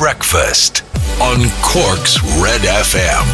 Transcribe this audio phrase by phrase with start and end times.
[0.00, 0.82] breakfast
[1.20, 3.26] on Cork's Red FM.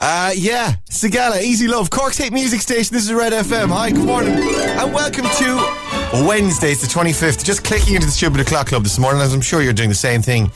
[0.00, 2.94] Uh, yeah, Sigala, Easy Love, Cork's hit music station.
[2.94, 3.68] This is Red FM.
[3.68, 6.72] Hi, good morning, and welcome to Wednesday.
[6.72, 7.44] It's the 25th.
[7.44, 9.94] Just clicking into the Stupid O'Clock Club this morning, as I'm sure you're doing the
[9.94, 10.50] same thing.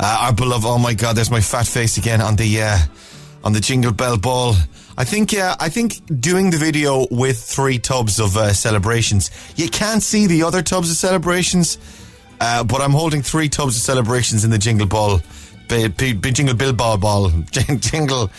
[0.00, 2.78] Uh, our beloved, oh my God, there's my fat face again on the uh,
[3.44, 4.54] on the Jingle Bell Ball.
[5.02, 9.68] I think, uh, I think doing the video with three tubs of uh, celebrations, you
[9.68, 11.76] can't see the other tubs of celebrations,
[12.40, 15.20] uh, but I'm holding three tubs of celebrations in the Jingle Ball,
[15.68, 17.30] b- b- Jingle Bill Ball Ball,
[17.80, 18.30] Jingle.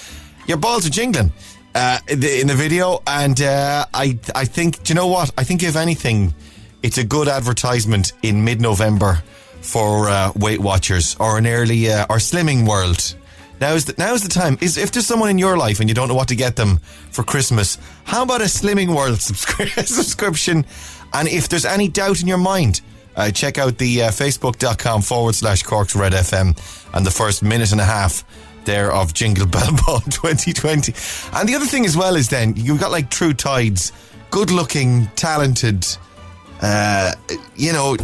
[0.48, 1.34] Your balls are jingling
[1.76, 5.32] uh, in, the, in the video, and uh, I I think do you know what?
[5.38, 6.34] I think if anything,
[6.82, 9.22] it's a good advertisement in mid-November
[9.60, 13.16] for uh, Weight Watchers or an early uh, or Slimming World.
[13.64, 14.58] Now's the, now's the time.
[14.60, 16.80] Is if there's someone in your life and you don't know what to get them
[17.12, 20.66] for Christmas, how about a Slimming World subscri- subscription?
[21.14, 22.82] And if there's any doubt in your mind,
[23.16, 26.60] uh, check out the uh, facebook.com forward slash Corks Red FM
[26.94, 28.26] and the first minute and a half
[28.66, 30.94] there of Jingle Bell Ball 2020.
[31.32, 33.94] And the other thing as well is then you've got like True Tides,
[34.30, 35.88] good looking, talented,
[36.62, 37.14] uh,
[37.56, 37.96] you know,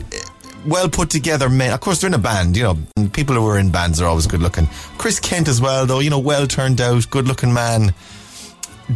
[0.66, 1.74] well put together men.
[1.74, 4.28] Of course, they're in a band, you know, people who are in bands are always
[4.28, 4.68] good looking.
[4.98, 7.94] Chris Kent as well, though, you know, well turned out, good looking man.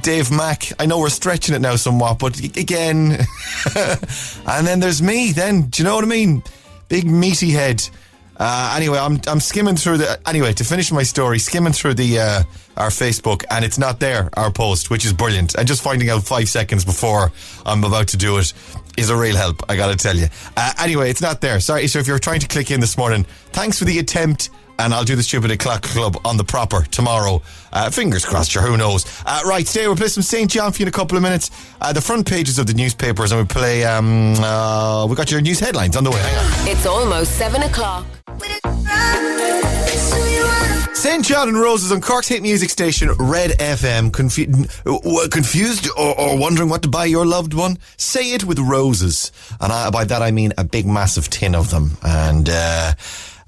[0.02, 3.12] Dave Mack, I know we're stretching it now somewhat, but again,
[3.76, 6.44] and then there's me, then, do you know what I mean?
[6.90, 7.88] Big meaty head.
[8.38, 12.20] Uh, anyway, I'm I'm skimming through the anyway to finish my story, skimming through the
[12.20, 12.44] uh,
[12.78, 15.56] our Facebook, and it's not there our post, which is brilliant.
[15.56, 17.32] And just finding out five seconds before
[17.66, 18.54] I'm about to do it
[18.98, 19.64] is a real help.
[19.70, 20.28] I got to tell you.
[20.58, 21.60] Uh, anyway, it's not there.
[21.60, 21.88] Sorry.
[21.88, 24.50] So if you're trying to click in this morning, thanks for the attempt.
[24.80, 27.42] And I'll do the stupid o'clock club on the proper tomorrow.
[27.72, 29.06] Uh, fingers crossed, sure, who knows?
[29.26, 31.52] Uh, right, today We'll play some SAINt JHN for you in a couple of minutes.
[31.80, 33.84] Uh, the front pages of the newspapers, and we play.
[33.86, 36.20] Um, uh, we got your news headlines on the way.
[36.20, 36.68] Hang on.
[36.68, 38.06] It's almost seven o'clock.
[41.04, 44.14] SAINt JHN and Roses on Cork's hit music station, Red FM.
[44.14, 44.48] Confu-
[45.28, 47.78] confused or, or, wondering what to buy your loved one?
[47.98, 49.34] Say it with roses.
[49.60, 51.98] And I, by that I mean a big massive tin of them.
[52.04, 52.94] And, uh,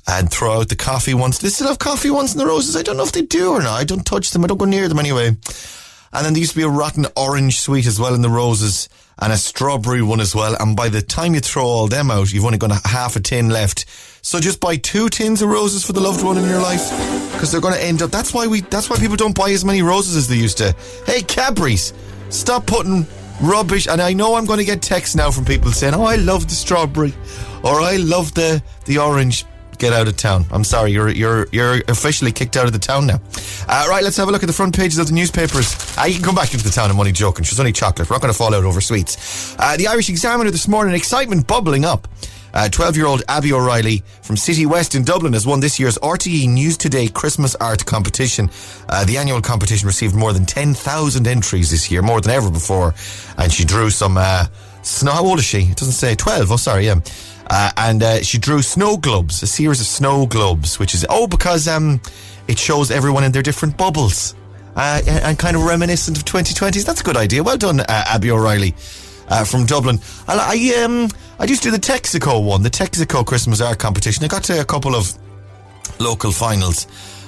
[0.07, 1.39] and throw out the coffee ones.
[1.39, 2.75] They still have coffee ones in the roses?
[2.75, 3.79] I don't know if they do or not.
[3.79, 4.43] I don't touch them.
[4.43, 5.27] I don't go near them anyway.
[5.27, 8.87] And then there used to be a rotten orange sweet as well in the roses
[9.19, 10.55] and a strawberry one as well.
[10.59, 13.19] And by the time you throw all them out, you've only got a half a
[13.19, 13.85] tin left.
[14.21, 16.89] So just buy two tins of roses for the loved one in your life
[17.33, 18.11] because they're going to end up.
[18.11, 18.61] That's why we.
[18.61, 20.75] That's why people don't buy as many roses as they used to.
[21.05, 21.93] Hey, Cadbury's,
[22.29, 23.05] stop putting
[23.41, 23.87] rubbish.
[23.87, 26.47] And I know I'm going to get texts now from people saying, "Oh, I love
[26.47, 27.13] the strawberry,"
[27.63, 29.45] or "I love the the orange."
[29.77, 30.45] Get out of town.
[30.51, 33.19] I'm sorry, you're you're you're officially kicked out of the town now.
[33.67, 35.75] Uh, right, let's have a look at the front pages of the newspapers.
[35.97, 36.89] Uh, you can come back into the town.
[36.89, 37.43] I'm only joking.
[37.43, 38.09] She's only chocolate.
[38.09, 39.55] We're not going to fall out over sweets.
[39.59, 42.07] Uh, the Irish Examiner this morning, excitement bubbling up.
[42.71, 46.77] 12 year old Abby O'Reilly from Citywest in Dublin has won this year's RTE News
[46.77, 48.49] Today Christmas Art Competition.
[48.87, 52.95] Uh, the annual competition received more than 10,000 entries this year, more than ever before.
[53.37, 54.45] And she drew some, uh.
[55.03, 55.61] How old is she?
[55.61, 56.51] It doesn't say 12.
[56.51, 56.99] Oh, sorry, yeah.
[57.47, 61.27] Uh, and uh, she drew snow globes, a series of snow globes, which is, oh,
[61.27, 62.01] because um,
[62.47, 64.35] it shows everyone in their different bubbles.
[64.75, 66.85] Uh, and kind of reminiscent of 2020s.
[66.85, 67.41] That's a good idea.
[67.41, 68.75] Well done, uh, Abby O'Reilly
[69.29, 69.99] uh, from Dublin.
[70.27, 74.23] I, I um I used to do the Texaco one, the Texaco Christmas art competition.
[74.23, 75.13] I got to a couple of
[75.99, 76.87] local finals.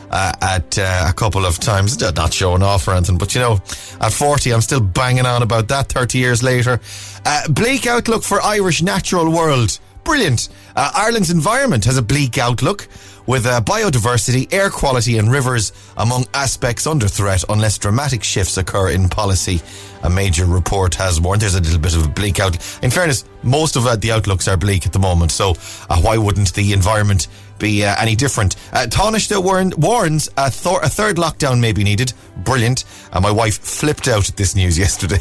[0.10, 3.60] Uh, at uh, a couple of times, not showing off or anything, but you know,
[4.00, 6.80] at 40, I'm still banging on about that 30 years later.
[7.26, 9.78] Uh, bleak outlook for Irish natural world.
[10.08, 10.48] Brilliant.
[10.74, 12.88] Uh, Ireland's environment has a bleak outlook
[13.26, 18.92] with uh, biodiversity, air quality, and rivers among aspects under threat unless dramatic shifts occur
[18.92, 19.60] in policy.
[20.04, 21.42] A major report has warned.
[21.42, 22.62] There's a little bit of a bleak outlook.
[22.82, 25.56] In fairness, most of uh, the outlooks are bleak at the moment, so
[25.90, 27.28] uh, why wouldn't the environment
[27.60, 28.56] be uh, any different.
[28.72, 32.14] Uh, Taoiseach warn, warns a, th- a, third lockdown may be needed.
[32.38, 32.86] Brilliant.
[33.12, 35.20] And my wife flipped out at this news yesterday.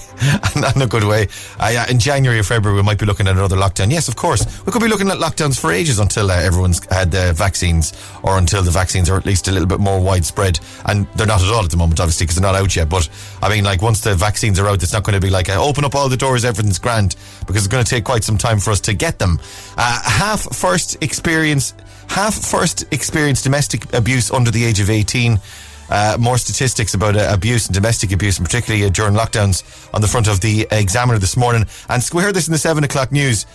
[0.57, 1.29] Not in a good way.
[1.59, 3.91] Uh, yeah, in January or February, we might be looking at another lockdown.
[3.91, 4.65] Yes, of course.
[4.65, 7.93] We could be looking at lockdowns for ages until uh, everyone's had the vaccines
[8.23, 10.61] or until the vaccines are at least a little bit more widespread.
[10.87, 12.89] And they're not at all at the moment, obviously, because they're not out yet.
[12.89, 13.09] But
[13.43, 15.63] I mean, like, once the vaccines are out, it's not going to be like, uh,
[15.63, 17.17] open up all the doors, everything's grand,
[17.47, 19.41] because it's going to take quite some time for us to get them.
[19.77, 21.75] Uh, half first experience
[22.09, 25.41] half first experienced domestic abuse under the age of 18.
[25.89, 29.63] Uh, more statistics about uh, abuse and domestic abuse, and particularly uh, during lockdowns,
[29.95, 31.65] on the front of the Examiner this morning.
[31.89, 33.47] And we heard this in the seven o'clock news,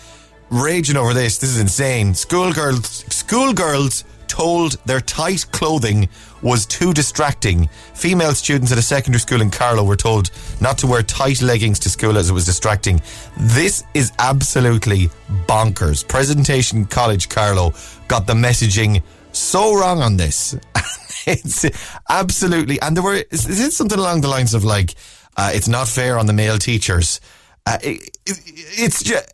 [0.50, 1.38] raging over this.
[1.38, 2.14] This is insane.
[2.14, 6.08] Schoolgirls, schoolgirls told their tight clothing
[6.40, 7.68] was too distracting.
[7.92, 11.78] Female students at a secondary school in Carlow were told not to wear tight leggings
[11.80, 12.98] to school as it was distracting.
[13.38, 15.10] This is absolutely
[15.46, 16.08] bonkers.
[16.08, 17.74] Presentation College Carlow
[18.12, 20.54] got the messaging so wrong on this.
[21.26, 21.64] it's
[22.10, 24.94] absolutely, and there were, is it something along the lines of like,
[25.38, 27.22] uh, it's not fair on the male teachers.
[27.64, 28.38] Uh, it, it,
[28.76, 29.32] it's just,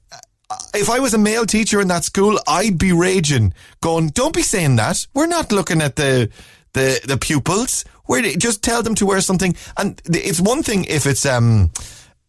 [0.74, 4.42] if I was a male teacher in that school, I'd be raging, going, "Don't be
[4.42, 5.04] saying that.
[5.12, 6.30] We're not looking at the
[6.74, 7.84] the the pupils.
[8.06, 11.72] We're just tell them to wear something." And it's one thing if it's um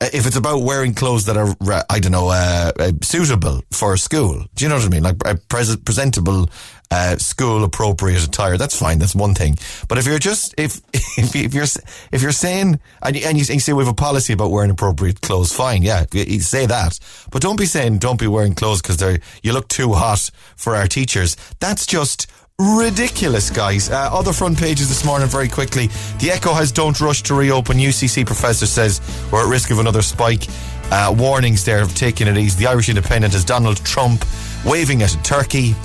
[0.01, 1.53] if it's about wearing clothes that are,
[1.89, 4.45] I don't know, uh, uh, suitable for school.
[4.55, 5.03] Do you know what I mean?
[5.03, 6.49] Like a pres- presentable,
[6.89, 8.57] uh, school appropriate attire.
[8.57, 8.97] That's fine.
[8.97, 9.57] That's one thing.
[9.89, 11.65] But if you're just, if, if, if you're,
[12.13, 15.19] if you're saying, and you, and you, say we have a policy about wearing appropriate
[15.19, 15.83] clothes, fine.
[15.83, 16.05] Yeah.
[16.13, 16.97] You say that.
[17.29, 20.75] But don't be saying don't be wearing clothes because they're, you look too hot for
[20.75, 21.35] our teachers.
[21.59, 22.27] That's just,
[22.59, 23.89] ridiculous, guys.
[23.89, 25.87] Uh, other front pages this morning, very quickly.
[26.19, 27.77] The Echo has don't rush to reopen.
[27.77, 29.01] UCC professor says
[29.31, 30.47] we're at risk of another spike.
[30.91, 32.59] Uh, warnings there of taking it easy.
[32.63, 34.25] The Irish Independent has Donald Trump
[34.65, 35.75] waving at a Turkey.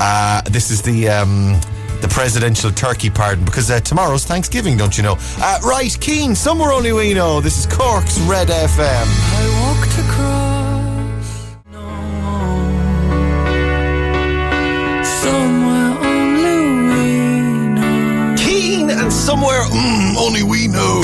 [0.00, 1.08] Uh, this is the.
[1.08, 1.60] Um,
[2.00, 5.16] the presidential turkey pardon because uh, tomorrow's Thanksgiving, don't you know?
[5.38, 7.40] Uh, right, Keane, somewhere only we know.
[7.40, 9.06] This is Cork's Red FM.
[19.12, 21.02] And somewhere mm, only we know.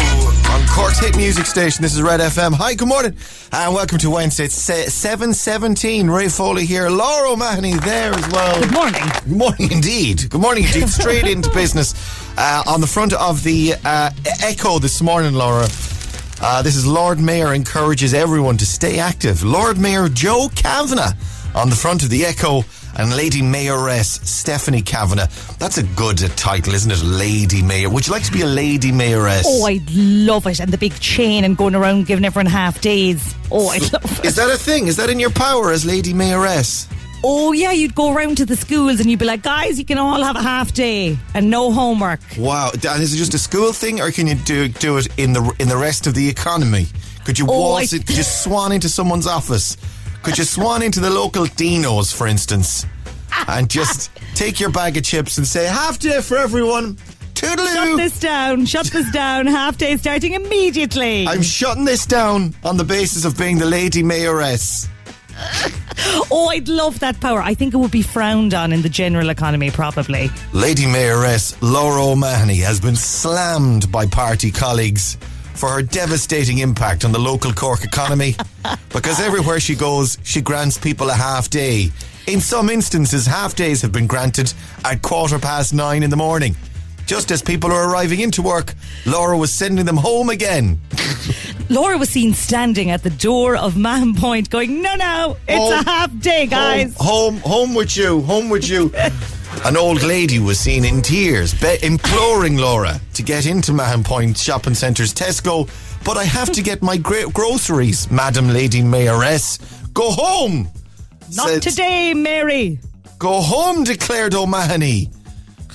[0.51, 2.55] On Cork's hit music station, this is Red FM.
[2.55, 3.15] Hi, good morning,
[3.53, 4.45] and welcome to Wednesday.
[4.45, 6.11] It's 7.17.
[6.11, 6.89] Ray Foley here.
[6.89, 8.61] Laura O'Mahony there as well.
[8.61, 9.03] Good morning.
[9.25, 10.31] Good morning indeed.
[10.31, 10.89] Good morning indeed.
[11.01, 11.95] Straight into business.
[12.39, 14.11] Uh, on the front of the uh,
[14.43, 15.69] Echo this morning, Laura.
[16.41, 19.43] Uh, this is Lord Mayor encourages everyone to stay active.
[19.43, 21.13] Lord Mayor Joe Kavanagh
[21.55, 22.63] on the front of the Echo
[22.97, 25.29] and Lady Mayoress Stephanie Kavanagh.
[25.59, 27.03] That's a good title, isn't it?
[27.03, 27.91] Lady Mayor.
[27.91, 29.43] Would you like to be a Lady Mayoress?
[29.47, 30.61] Oh, I'd love it.
[30.61, 33.35] And the big chain and going around giving everyone half days.
[33.51, 34.25] Oh, I'd love it.
[34.25, 34.87] Is that a thing?
[34.87, 36.87] Is that in your power as Lady Mayoress?
[37.25, 39.99] Oh yeah, you'd go around to the schools and you'd be like, guys, you can
[39.99, 42.21] all have a half day and no homework.
[42.39, 45.33] Wow, and is it just a school thing, or can you do do it in
[45.33, 46.87] the in the rest of the economy?
[47.25, 48.07] Could you oh, waltz it?
[48.07, 49.77] Could you swan into someone's office?
[50.23, 52.85] Could you swan into the local Dino's, for instance,
[53.47, 56.97] and just take your bag of chips and say half day for everyone?
[57.35, 57.73] Toodaloo.
[57.73, 58.67] Shut this down.
[58.67, 59.47] Shut this down.
[59.47, 61.27] Half day starting immediately.
[61.27, 64.89] I'm shutting this down on the basis of being the lady mayoress.
[66.33, 67.41] oh, I'd love that power.
[67.41, 70.31] I think it would be frowned on in the general economy, probably.
[70.53, 75.17] Lady Mayoress Laura O'Mahony has been slammed by party colleagues
[75.59, 78.37] for her devastating impact on the local Cork economy
[78.93, 81.91] because everywhere she goes, she grants people a half day.
[82.29, 84.53] In some instances, half days have been granted
[84.85, 86.55] at quarter past nine in the morning.
[87.07, 88.75] Just as people are arriving into work,
[89.07, 90.79] Laura was sending them home again.
[91.71, 95.73] Laura was seen standing at the door of Mahon Point going, No, no, it's home,
[95.87, 96.95] a half day, guys.
[96.99, 98.93] Home, home, home with you, home with you.
[99.65, 104.39] An old lady was seen in tears, be- imploring Laura to get into Mahon Point
[104.39, 105.69] Shopping Centre's Tesco.
[106.05, 109.59] But I have to get my gra- groceries, Madam Lady Mayoress.
[109.93, 110.69] Go home.
[111.35, 112.79] Not said, today, Mary.
[113.19, 115.11] Go home, declared O'Mahony,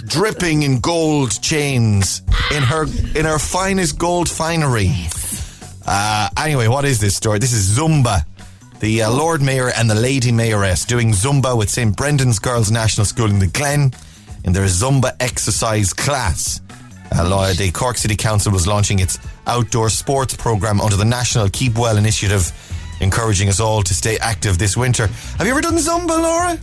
[0.07, 2.21] dripping in gold chains
[2.55, 2.85] in her
[3.15, 4.85] in her finest gold finery.
[4.85, 5.81] Yes.
[5.85, 7.39] Uh, anyway, what is this story?
[7.39, 8.23] This is Zumba
[8.83, 11.95] the uh, Lord Mayor and the Lady Mayoress doing Zumba with St.
[11.95, 13.93] Brendan's Girls National School in the Glen
[14.43, 16.59] in their Zumba exercise class.
[17.09, 21.77] Uh, the Cork City Council was launching its outdoor sports program under the National Keep
[21.77, 22.51] Well initiative,
[22.99, 25.07] encouraging us all to stay active this winter.
[25.07, 26.59] Have you ever done Zumba, Laura?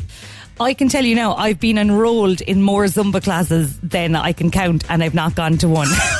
[0.60, 4.50] I can tell you now, I've been enrolled in more Zumba classes than I can
[4.50, 5.88] count, and I've not gone to one.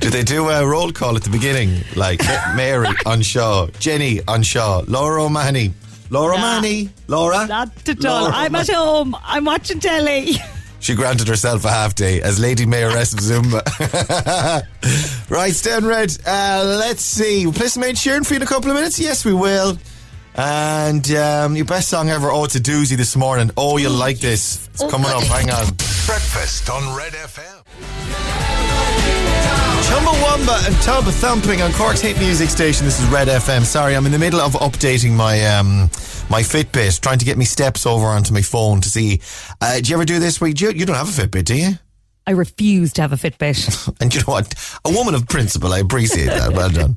[0.00, 1.84] do they do a roll call at the beginning?
[1.96, 2.20] Like
[2.54, 5.72] Mary on Shaw, Jenny on Shaw, Laura O'Mahony,
[6.10, 7.46] Laura nah, O'Mahony, Laura?
[7.46, 8.22] Not at all.
[8.22, 9.16] Laura I'm at home.
[9.22, 10.36] I'm watching telly.
[10.82, 13.62] She granted herself a half day as Lady Mayoress of Zumba.
[15.30, 17.46] right, Stan Red, uh, let's see.
[17.46, 18.98] We'll play some Ed Sheeran for you in a couple of minutes.
[18.98, 19.78] Yes, we will.
[20.34, 23.52] And um, your best song ever, oh, it's a doozy this morning.
[23.56, 24.68] Oh, you'll like this.
[24.74, 25.22] It's coming up.
[25.22, 25.66] Hang on.
[26.06, 27.62] Breakfast on Red FM.
[29.84, 32.84] Chumbawamba and Tub Thumping on Cork's hit music station.
[32.84, 33.62] This is Red FM.
[33.62, 35.82] Sorry, I'm in the middle of updating my um,
[36.28, 39.20] my Fitbit, trying to get me steps over onto my phone to see.
[39.60, 40.40] Uh, do you ever do this?
[40.40, 41.70] Where you, you don't have a Fitbit, do you?
[42.26, 43.92] I refuse to have a Fitbit.
[44.00, 44.54] And you know what?
[44.84, 45.72] A woman of principle.
[45.72, 46.52] I appreciate that.
[46.52, 46.96] Well done.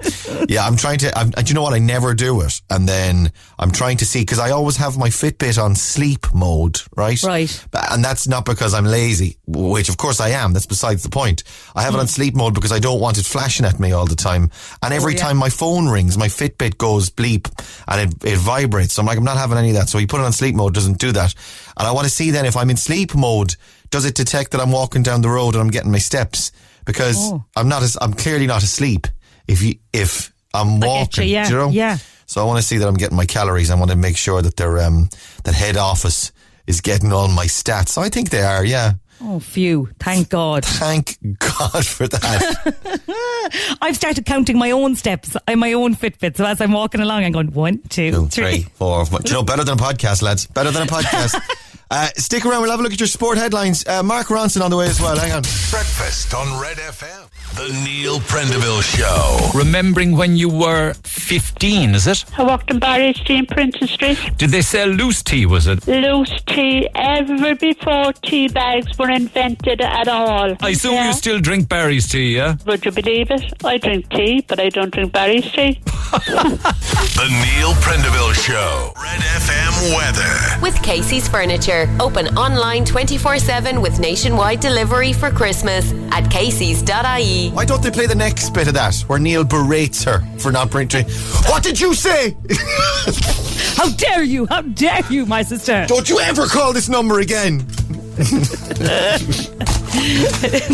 [0.49, 1.17] Yeah, I'm trying to.
[1.17, 1.73] I'm, and you know what?
[1.73, 2.61] I never do it.
[2.69, 6.79] And then I'm trying to see because I always have my Fitbit on sleep mode,
[6.95, 7.21] right?
[7.23, 7.65] Right.
[7.91, 10.53] And that's not because I'm lazy, which of course I am.
[10.53, 11.43] That's besides the point.
[11.75, 12.09] I have it on mm.
[12.09, 14.49] sleep mode because I don't want it flashing at me all the time.
[14.81, 15.23] And oh, every Oh, yeah.
[15.23, 17.47] time my phone rings, my Fitbit goes bleep
[17.87, 18.93] and it, it vibrates.
[18.93, 19.89] So I'm like, I'm not having any of that.
[19.89, 21.33] So you put it on sleep mode, doesn't do that.
[21.77, 23.55] And I want to see then if I'm in sleep mode,
[23.95, 26.51] does it detect that I'm walking down the road and I'm getting my steps?
[26.83, 27.45] Because Oh.
[27.55, 29.07] I'm not, as, I'm clearly not asleep
[29.47, 31.23] if you, if I'm walking.
[31.29, 31.69] you, yeah, you know?
[31.69, 31.97] yeah.
[32.25, 33.71] So I want to see that I'm getting my calories.
[33.71, 35.07] I want to make sure that they're, um,
[35.45, 36.33] that head office
[36.67, 37.89] is getting all my stats.
[37.89, 38.95] So I think they are, yeah.
[39.21, 39.87] Oh, phew.
[39.97, 40.65] Thank God.
[40.65, 43.77] Thank God for that.
[43.81, 46.35] I've started counting my own steps on my own Fitbit.
[46.35, 48.61] So as I'm walking along, I'm going one, two, Two, three.
[48.61, 49.05] three, four.
[49.05, 49.21] five.
[49.25, 50.47] You know, better than a podcast, lads.
[50.47, 51.39] Better than a podcast.
[51.91, 52.61] uh, stick around.
[52.61, 53.85] We'll have a look at your sport headlines.
[53.87, 55.17] Uh, Mark Ronson on the way as well.
[55.17, 55.41] Hang on.
[55.71, 57.29] Breakfast on Red FM.
[57.55, 59.57] The Neil Prendeville Show.
[59.57, 62.25] Remembering when you were 15, is it?
[62.37, 64.17] I worked in Barry Street, Princes Street.
[64.37, 65.87] Did they sell loose tea, was it?
[65.87, 70.55] Loose tea, ever before tea bags were invented at all.
[70.61, 71.07] I assume Yeah.
[71.07, 72.55] you still drink Barry's tea, yeah?
[72.65, 73.53] Would you believe it?
[73.63, 75.79] I drink tea, but I don't drink Barry's tea.
[75.85, 78.91] The Neil Prendeville Show.
[79.01, 80.61] Red FM weather.
[80.61, 81.74] With Casey's Furniture.
[81.99, 87.49] Open online 24 7 with nationwide delivery for Christmas at Casey's.ie.
[87.49, 90.71] Why don't they play the next bit of that where Neil berates her for not
[90.71, 91.05] bringing?
[91.49, 92.35] What did you say?
[93.75, 94.45] How dare you?
[94.47, 95.85] How dare you, my sister?
[95.87, 97.67] Don't you ever call this number again?
[98.15, 98.23] They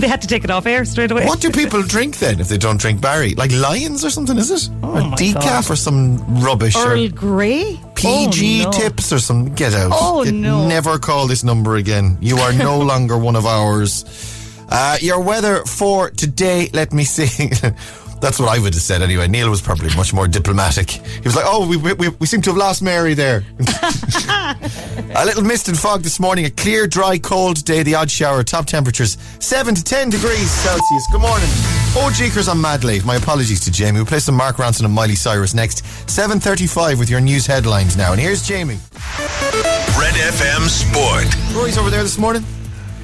[0.07, 1.25] had to take it off air straight away.
[1.25, 3.35] What do people drink then if they don't drink Barry?
[3.35, 4.37] Like Lyons or something?
[4.37, 4.69] Is it?
[4.83, 5.71] or Oh my decaf God.
[5.71, 6.75] or some rubbish?
[6.75, 7.79] Earl or Grey?
[7.95, 8.71] PG Oh, no.
[8.71, 9.53] tips or some?
[9.55, 9.91] Get out!
[9.93, 10.67] Oh, Get- no.
[10.67, 12.17] Never call this number again.
[12.21, 14.05] You are no longer one of ours.
[14.69, 16.69] Uh, your weather for today.
[16.73, 17.49] Let me see.
[18.21, 19.27] That's what I would have said anyway.
[19.27, 20.91] Neil was probably much more diplomatic.
[20.91, 23.43] He was like, "Oh, we we, we seem to have lost Mary there."
[25.15, 26.45] a little mist and fog this morning.
[26.45, 27.81] A clear, dry, cold day.
[27.81, 28.43] The odd shower.
[28.43, 31.07] Top temperatures seven to ten degrees Celsius.
[31.11, 31.49] Good morning.
[31.93, 33.03] Oh, Jeekers, I'm mad late.
[33.03, 33.97] My apologies to Jamie.
[33.97, 35.83] We'll play some Mark Ronson and Miley Cyrus next.
[36.07, 38.11] Seven thirty-five with your news headlines now.
[38.11, 38.79] And here's Jamie.
[39.97, 41.55] Red FM Sport.
[41.55, 42.45] Rory's over there this morning.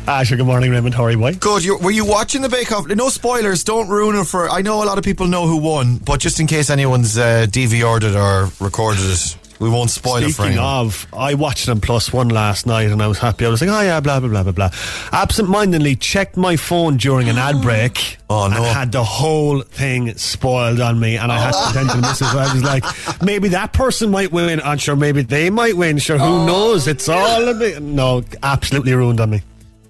[0.10, 0.38] Ah, sure.
[0.38, 0.96] Good morning, Raymond.
[0.96, 1.34] How are you, boy?
[1.34, 1.66] Good.
[1.66, 2.88] You, were you watching the Bake Off?
[2.88, 3.66] No spoilers.
[3.66, 4.50] Don't ruin it for.
[4.50, 7.46] I know a lot of people know who won, but just in case anyone's uh,
[7.50, 10.66] DVR'd it or recorded it, we won't spoil it for Speaking anyone.
[10.86, 13.46] of, I watched them plus one last night and I was happy.
[13.46, 14.70] I was like, oh yeah, blah, blah, blah, blah, blah.
[15.12, 18.18] Absent mindedly checked my phone during an ad break.
[18.30, 18.58] Oh, no.
[18.64, 21.18] And had the whole thing spoiled on me.
[21.18, 22.28] And I had to pretend to the missus.
[22.34, 22.86] I was like,
[23.22, 24.62] maybe that person might win.
[24.62, 25.98] And sure, maybe they might win.
[25.98, 26.88] Sure, who knows?
[26.88, 27.82] It's all a bit.
[27.82, 29.42] No, absolutely ruined on me.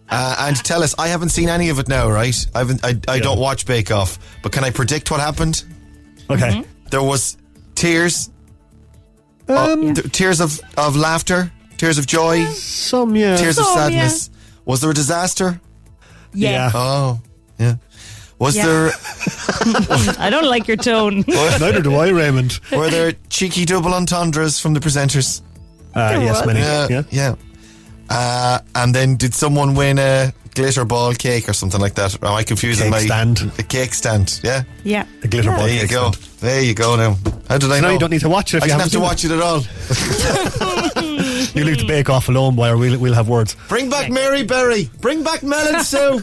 [0.10, 2.36] Uh, and tell us, I haven't seen any of it now, right?
[2.56, 2.84] I haven't.
[2.86, 3.24] I, I Yeah.
[3.24, 5.64] don't watch Bake Off, but can I predict what happened?
[6.30, 6.64] Okay.
[6.92, 7.38] There was
[7.76, 8.30] tears,
[9.50, 9.56] Um,
[9.92, 13.36] uh, th- tears of, of laughter, tears of joy, Some, yeah.
[13.38, 14.30] tears of Some, sadness.
[14.66, 15.60] Was there a disaster?
[16.34, 16.52] Yeah.
[16.52, 16.72] Yeah.
[16.74, 17.22] Oh,
[17.60, 17.76] yeah.
[18.40, 18.66] Was Yeah.
[18.66, 18.92] there
[20.20, 21.24] I don't like your tone.
[21.28, 22.60] Neither do I, Raymond.
[22.72, 25.42] were there cheeky double entendres from the presenters?
[25.96, 26.46] Uh, yes, was.
[26.46, 26.60] many.
[26.60, 27.36] Yeah, Yeah.
[28.10, 28.16] Yeah.
[28.18, 32.22] Uh, and then did someone win a glitter ball cake or something like that?
[32.24, 33.52] Am I confusing Cake my stand.
[33.60, 34.64] A cake stand, yeah.
[34.84, 35.06] Yeah.
[35.24, 36.12] A glitter ball There you cake go.
[36.12, 36.40] stand.
[36.40, 36.96] There you go.
[36.96, 37.18] Now,
[37.50, 37.88] how did I know?
[37.88, 39.26] No, you don't need to watch it if I you didn't have to seen watch
[39.26, 39.62] it at all.
[41.54, 43.56] You leave the bake off alone, boy, or we'll, we'll have words.
[43.68, 44.90] Bring back Mary Berry.
[45.02, 46.22] Bring back Mel and Sue.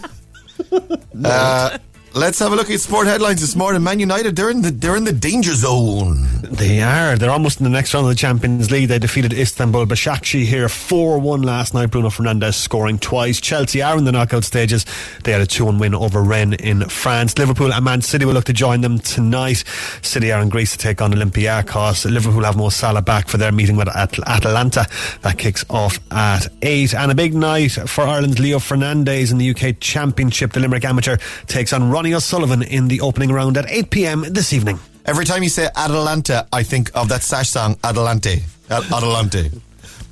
[1.25, 1.79] uh,
[2.15, 3.83] let's have a look at sport headlines this morning.
[3.83, 6.27] Man United, they're in the they're in the danger zone.
[6.43, 7.17] They are.
[7.17, 8.89] They're almost in the next round of the Champions League.
[8.89, 11.91] They defeated Istanbul Başakşehir here 4 1 last night.
[11.91, 13.41] Bruno Fernandes scoring twice.
[13.41, 14.85] Chelsea are in the knockout stages.
[15.25, 17.39] They had a 2 1 win over Rennes in France.
[17.39, 19.65] Liverpool and Man City will look to join them tonight.
[20.03, 22.05] City are in Greece to take on Olympiacos.
[22.11, 24.87] Liverpool have Mo Salah back for their meeting with At- Atalanta.
[25.23, 26.95] That kicks off at 8.
[26.95, 30.53] And a big night for Ireland's Leo Fernandez in the UK Championship.
[30.53, 31.17] The Limerick Amateur
[31.47, 34.79] takes on Ronnie O'Sullivan in the opening round at 8 pm this evening.
[35.07, 38.43] Every time you say Atalanta, I think of that Sash song Adelante.
[38.69, 39.51] Ad- Adelante.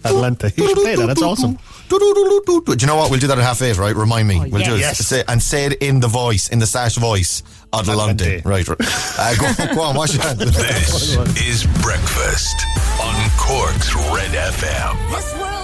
[0.03, 0.51] Atlanta.
[0.57, 1.07] You should play that.
[1.09, 1.59] That's awesome.
[1.91, 3.11] Do you know what?
[3.11, 3.95] We'll do that at half eight, right?
[3.95, 4.39] Remind me.
[4.41, 4.81] we'll do it.
[4.81, 5.07] yes.
[5.07, 7.43] Say, and say it in the voice, in the Sash voice.
[7.75, 8.39] Adelante.
[8.39, 8.49] Adelante.
[8.49, 8.67] Right.
[8.67, 8.79] right.
[9.19, 9.35] Uh,
[9.69, 10.39] go, go on, wash your hands.
[10.39, 12.57] This is Breakfast
[13.03, 15.62] on Cork's Red FM.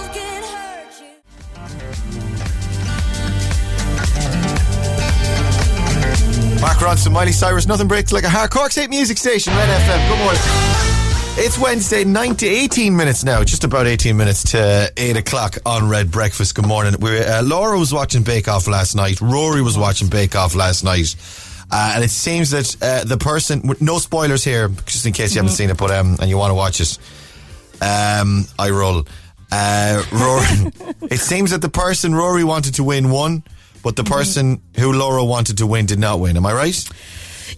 [6.61, 10.09] Mark Ronson, Miley Cyrus, nothing breaks like a hard Cork's 8 music station, Red FM.
[10.09, 10.41] Good morning.
[11.41, 15.87] It's Wednesday, 9 to 18 minutes now, just about 18 minutes to 8 o'clock on
[15.87, 16.55] Red Breakfast.
[16.55, 16.95] Good morning.
[16.99, 19.21] we uh, Laura was watching Bake Off last night.
[19.21, 21.15] Rory was watching Bake Off last night.
[21.71, 25.33] Uh, and it seems that uh, the person, with no spoilers here, just in case
[25.33, 26.97] you haven't seen it, but um, and you want to watch it,
[27.81, 29.05] um, I roll.
[29.49, 30.73] Uh, Rory,
[31.09, 33.43] it seems that the person Rory wanted to win won,
[33.83, 36.37] but the person who Laura wanted to win did not win.
[36.37, 36.89] Am I right?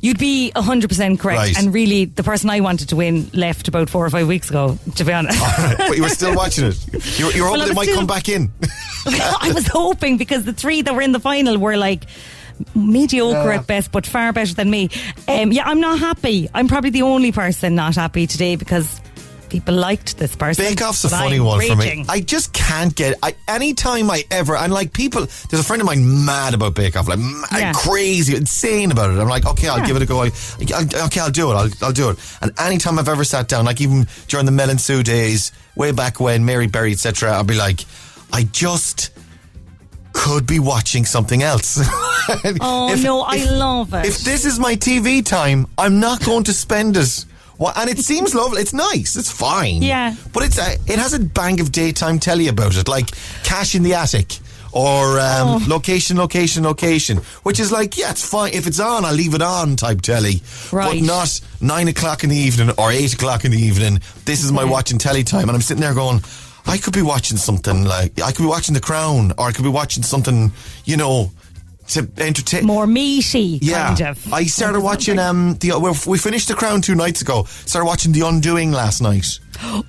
[0.02, 1.38] You'd be 100% correct.
[1.38, 1.58] Right.
[1.58, 4.78] And really, the person I wanted to win left about four or five weeks ago,
[4.96, 5.40] to be honest.
[5.78, 7.20] but you were still watching it.
[7.20, 8.52] You were, you were hoping Well, I it was might still- come back in.
[9.06, 12.06] I was hoping because the three that were in the final were like
[12.76, 14.90] mediocre at best, but far better than me.
[15.28, 16.50] Um, yeah, I'm not happy.
[16.54, 19.02] I'm probably the only person not happy today because
[19.52, 20.66] people liked this person.
[20.66, 22.06] Bake Off's a funny I'm one for me.
[22.10, 23.20] I just can't get.
[23.22, 25.28] I anytime I ever and like people.
[25.50, 27.20] There's a friend of mine mad about Bake Off, like
[27.52, 27.74] Yeah.
[27.74, 29.20] crazy, insane about it.
[29.20, 29.86] I'm like, okay, I'll Yeah.
[29.88, 30.22] give it a go.
[30.24, 30.32] I,
[30.76, 31.56] I- okay, I'll do it.
[31.56, 32.18] I'll, I'll do it.
[32.42, 35.92] And anytime I've ever sat down, like even during the Mel and Sue days, way
[35.92, 37.82] back when Mary Berry, etc., I'll be like,
[38.34, 39.12] I just
[40.14, 41.80] could be watching something else.
[42.62, 44.06] Oh, no, I love it.
[44.06, 47.26] If this is my TV time, I'm not going to spend it.
[47.62, 48.60] Well, and it seems lovely.
[48.60, 49.16] It's nice.
[49.16, 49.84] It's fine.
[49.84, 50.16] Yeah.
[50.34, 53.12] But it's it has a bang of daytime telly about it, like
[53.44, 54.40] Cash in the Attic
[54.74, 55.66] or um, Oh.
[55.68, 58.54] Location, Location, Location, which is like, yeah, it's fine.
[58.54, 60.42] If it's on, I'll leave it on type telly.
[60.72, 61.00] Right.
[61.02, 64.00] But not nine o'clock in the evening or eight o'clock in the evening.
[64.26, 65.44] This is my watching telly time.
[65.48, 66.22] And I'm sitting there going,
[66.66, 69.64] I could be watching something like, I could be watching The Crown or I could
[69.64, 70.52] be watching something,
[70.86, 71.32] you know,
[71.92, 72.66] to entertain.
[72.66, 74.34] More meaty, Yeah, kind of.
[74.34, 77.44] I started watching um the well, we finished The Crown two nights ago.
[77.66, 79.40] Started watching The Undoing last night.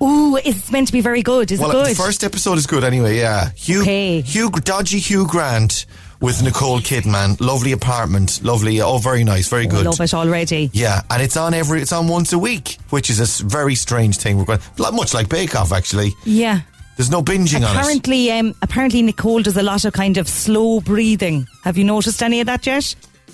[0.01, 1.51] Ooh, it's meant to be very good.
[1.51, 1.87] Is well, it good?
[1.87, 3.17] the first episode is good anyway.
[3.17, 4.21] Yeah, Hugh, Okay.
[4.21, 5.85] Hugh, dodgy Hugh Grant
[6.19, 7.39] with Nicole Kidman.
[7.41, 8.79] Lovely apartment, lovely.
[8.81, 9.85] Oh, very nice, very I good.
[9.85, 10.69] love it already.
[10.73, 11.81] Yeah, and it's on every.
[11.81, 14.37] It's on once a week, which is a very strange thing.
[14.37, 16.11] We're going like, much like Bake Off, actually.
[16.23, 16.61] Yeah.
[16.97, 17.79] There's no binging on it.
[17.79, 21.47] Apparently, um, apparently Nicole does a lot of kind of slow breathing.
[21.63, 22.93] Have you noticed any of that yet?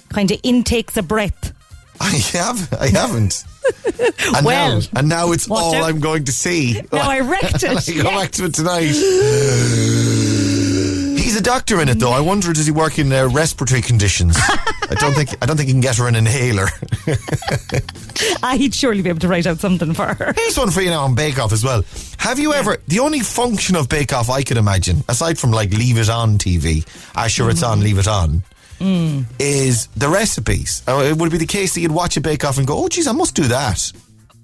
[0.10, 1.54] Kind of intakes a breath.
[2.02, 2.74] I have.
[2.74, 3.44] I haven't.
[4.36, 5.84] And Well, now, and now it's all out.
[5.84, 6.82] I'm going to see.
[6.92, 8.94] Now I wrecked it, I go back to it tonight.
[11.30, 12.10] He's a doctor in it, though.
[12.10, 14.36] I wonder does he work in uh, respiratory conditions?
[14.40, 15.30] I don't think.
[15.44, 16.66] I don't think he can get her an inhaler.
[18.44, 20.34] Ah, he'd surely be able to write out something for her.
[20.36, 21.84] Here's one for you now on Bake Off as well.
[22.18, 22.78] Have you ever?
[22.88, 26.38] The only function of Bake Off I can imagine, aside from like Leave It On
[26.38, 28.44] TV, ah sure it's on, Leave It On,
[29.40, 30.84] is the recipes.
[30.88, 32.90] Uh, it would be the case that you'd watch a Bake Off and go, oh,
[32.90, 33.92] geez, I must do that.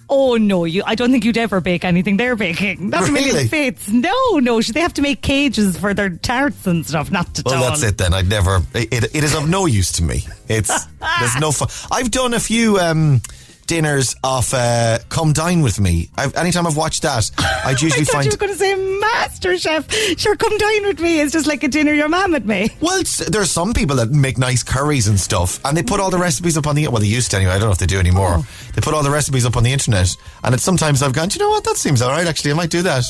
[0.07, 0.83] Oh no, you!
[0.85, 2.93] I don't think you'd ever bake anything they're baking.
[2.93, 3.11] A Really?
[3.11, 3.87] million fates.
[3.89, 4.61] No, no.
[4.61, 7.09] They have to make cages for their tarts and stuff?
[7.09, 7.69] Not at Well, all.
[7.71, 8.13] that's it then.
[8.13, 8.61] I'd never.
[8.75, 10.25] It, it is of no use to me.
[10.47, 10.69] It's
[11.19, 11.69] there's no fun.
[11.91, 13.21] I've done a few um,
[13.67, 16.09] dinners off uh, Come Dine with Me.
[16.17, 18.25] I've, anytime I've watched that, I'd I usually thought find.
[18.25, 19.91] you were going to say Master Chef.
[20.17, 21.19] Sure, come dine with me.
[21.19, 22.71] It's just like a dinner your mum had made.
[22.79, 25.99] Well, it's, there are some people that make nice curries and stuff, and they put
[25.99, 26.87] all the recipes up on the.
[26.87, 27.53] Well, they used to anyway.
[27.53, 28.35] I don't know if they do anymore.
[28.39, 28.47] Oh.
[28.73, 31.29] They put all the recipes up on the internet, and it's sometimes I've gone.
[31.29, 31.63] "Do you know what?
[31.63, 32.27] That seems all right.
[32.27, 33.03] Actually, I might do that.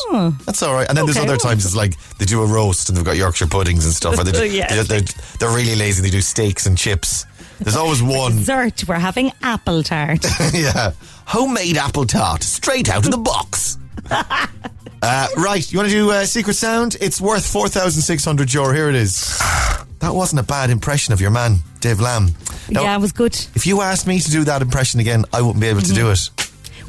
[0.46, 0.88] That's all right.
[0.88, 1.38] And then there's other well.
[1.38, 4.18] times it's like they do a roast and they've got Yorkshire puddings and stuff.
[4.20, 4.84] Or they do, Yeah.
[4.84, 5.02] they're,
[5.40, 6.02] they're really lazy.
[6.02, 7.26] They do steaks and chips.
[7.60, 8.34] There's always one.
[8.38, 8.88] Dessert.
[8.88, 10.26] We're having apple tart.
[10.54, 10.92] yeah.
[11.26, 13.78] Homemade apple tart, straight out of the box.
[14.12, 16.96] uh, right, you want to do uh, Secret Sound?
[17.02, 18.74] It's worth 4,600 euro.
[18.74, 19.40] Here it is.
[20.00, 22.28] That wasn't a bad impression of your man, Dave Lamb.
[22.70, 23.34] Now, yeah, it was good.
[23.56, 26.12] if you asked me to do that impression again, I wouldn't be able to do
[26.12, 26.30] it.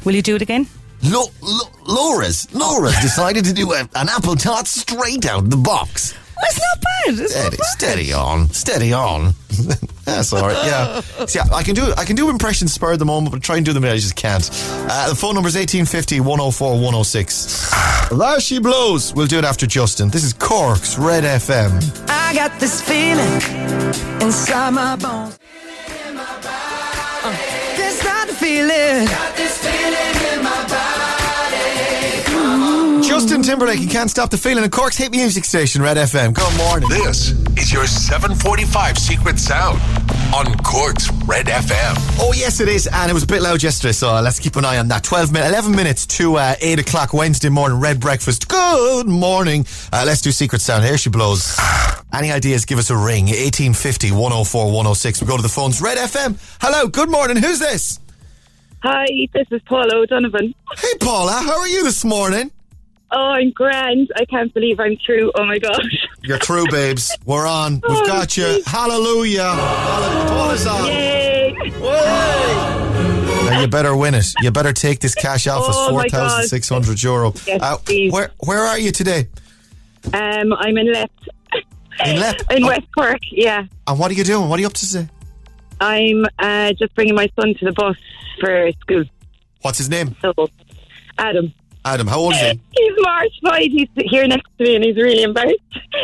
[0.05, 0.67] Will you do it again?
[1.01, 5.57] Lo- Lo- Laura's, Laura's decided to do a, an apple tart straight out of the
[5.57, 6.13] box.
[6.43, 7.19] It's not bad.
[7.19, 7.65] It's not Steady, bad.
[7.65, 9.33] steady on, steady on.
[10.05, 10.65] That's all right.
[10.65, 11.01] Yeah.
[11.25, 13.65] See, I can do I can do impressions spur of the moment, but try and
[13.65, 13.83] do them.
[13.83, 14.49] I just can't.
[14.89, 17.71] Uh, the phone number is 1850 104 106.
[18.11, 19.13] There she blows.
[19.13, 20.09] We'll do it after Justin.
[20.09, 21.81] This is Cork's Red FM.
[22.09, 23.41] I got this feeling
[24.21, 25.37] inside my bones.
[26.15, 27.35] Uh,
[27.75, 29.07] This got the feeling.
[33.17, 36.35] Justin Timberlake, you can't stop the feeling of Cork's hit music station, Red FM.
[36.35, 36.87] Good morning.
[36.87, 39.81] This is your 745 Secret Sound
[40.35, 41.95] on Cork's Red FM.
[42.19, 42.87] Oh, yes, it is.
[42.93, 45.03] And it was a bit loud yesterday, so uh, let's keep an eye on that.
[45.03, 48.47] 12 minutes, 11 minutes to uh, 8 o'clock Wednesday morning, Red Breakfast.
[48.47, 49.65] Good morning.
[49.91, 50.83] Uh, let's do Secret Sound.
[50.85, 51.57] Here she blows.
[52.13, 53.25] Any ideas, give us a ring.
[53.25, 55.21] 1850 104 106.
[55.21, 55.81] We go to the phones.
[55.81, 56.37] Red FM.
[56.61, 57.37] Hello, good morning.
[57.37, 57.99] Who's this?
[58.83, 60.53] Hi, this is Paula O'Donovan.
[60.77, 61.41] Hey, Paula.
[61.43, 62.51] How are you this morning?
[63.11, 64.11] Oh, I'm grand.
[64.17, 65.31] I can't believe I'm through.
[65.35, 66.07] Oh my gosh.
[66.23, 67.15] You're through, babes.
[67.25, 67.75] We're on.
[67.75, 68.43] We've Oh, got you.
[68.43, 68.65] geez.
[68.67, 69.43] Hallelujah.
[69.53, 70.87] Hallelujah.
[70.87, 71.53] Yay!
[73.49, 74.33] Now you better win it.
[74.41, 76.09] You better take this cash off Oh, God.
[76.11, 77.33] 4,600 euro.
[77.45, 77.77] Yes, Uh,
[78.11, 79.27] where, where are you today?
[80.13, 81.09] Um, I'm in Leap.
[82.05, 82.35] In Leap?
[82.51, 82.67] In Oh.
[82.67, 83.65] West Cork, yeah.
[83.87, 84.49] And what are you doing?
[84.49, 85.07] What are you up to today?
[85.79, 87.95] I'm uh, just bringing my son to the bus
[88.39, 89.05] for school.
[89.61, 90.15] What's his name?
[90.21, 90.33] So,
[91.17, 91.53] Adam.
[91.93, 92.07] Adam.
[92.07, 92.59] How old is he?
[92.71, 93.71] He's mortified.
[93.71, 95.59] He's here next to me and he's really embarrassed.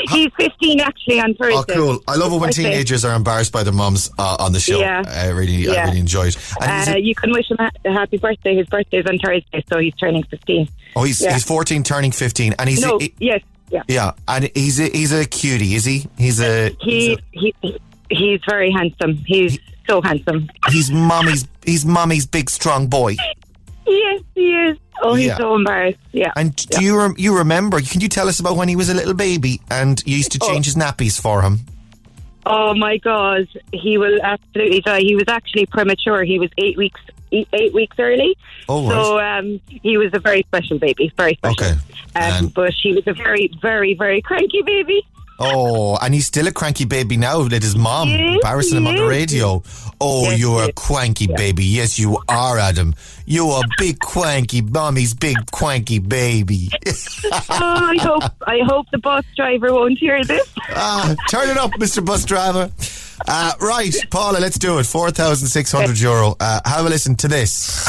[0.10, 1.74] He's 15 actually on Thursday.
[1.74, 2.04] Oh, cool.
[2.08, 4.80] I love it when teenagers are embarrassed by their mums uh, on the show.
[4.80, 5.04] Yeah.
[5.08, 6.38] I really, I really enjoy it.
[6.62, 8.56] Uh, a- you can wish him a a happy birthday.
[8.56, 10.68] His birthday's on Thursday, so he's turning 15.
[10.96, 11.34] oh, he's, yeah.
[11.34, 12.54] he's 14, turning 15.
[12.60, 13.84] And he's no, a, he- yes, yeah.
[13.88, 16.06] yeah, and he's a, he's a cutie, is he?
[16.18, 17.54] He's a, He, he
[18.10, 19.16] he's very handsome.
[19.26, 20.50] He's so handsome.
[20.70, 23.16] he's mommy's, he's mommy's big strong boy.
[23.88, 24.78] Yes, he is.
[25.02, 25.38] Oh, he's Yeah.
[25.38, 26.00] so embarrassed.
[26.12, 26.32] Yeah.
[26.36, 27.82] And do you rem- you remember?
[27.82, 30.40] Can you tell us about when he was a little baby and you used to
[30.40, 31.60] change his nappies for him?
[32.46, 35.00] Oh my God, he will absolutely die.
[35.02, 36.24] He was actually premature.
[36.24, 37.00] He was eight weeks
[37.32, 38.38] eight eight weeks early.
[38.70, 41.54] Oh, So um, he was a very special baby, very special.
[41.66, 41.72] Okay.
[41.72, 41.78] Um,
[42.16, 45.06] And- but he was a very, very, very cranky baby.
[45.40, 47.38] Oh, and he's still a cranky baby now.
[47.38, 49.64] Let his mom Yes, embarrassing him on the radio.
[50.00, 51.66] Oh, Yes, you're a cranky baby.
[51.66, 52.94] Yes, you are, Adam.
[53.26, 56.70] You're a big cranky, mommy's big cranky baby.
[56.86, 60.48] oh, I hope I hope the bus driver won't hear this.
[60.70, 62.06] ah, turn it up, Mr.
[62.06, 62.72] Bus Driver.
[63.28, 64.86] Uh, right, Paula, let's do it.
[64.86, 66.36] 4,600 euro.
[66.40, 67.88] Uh, have a listen to this.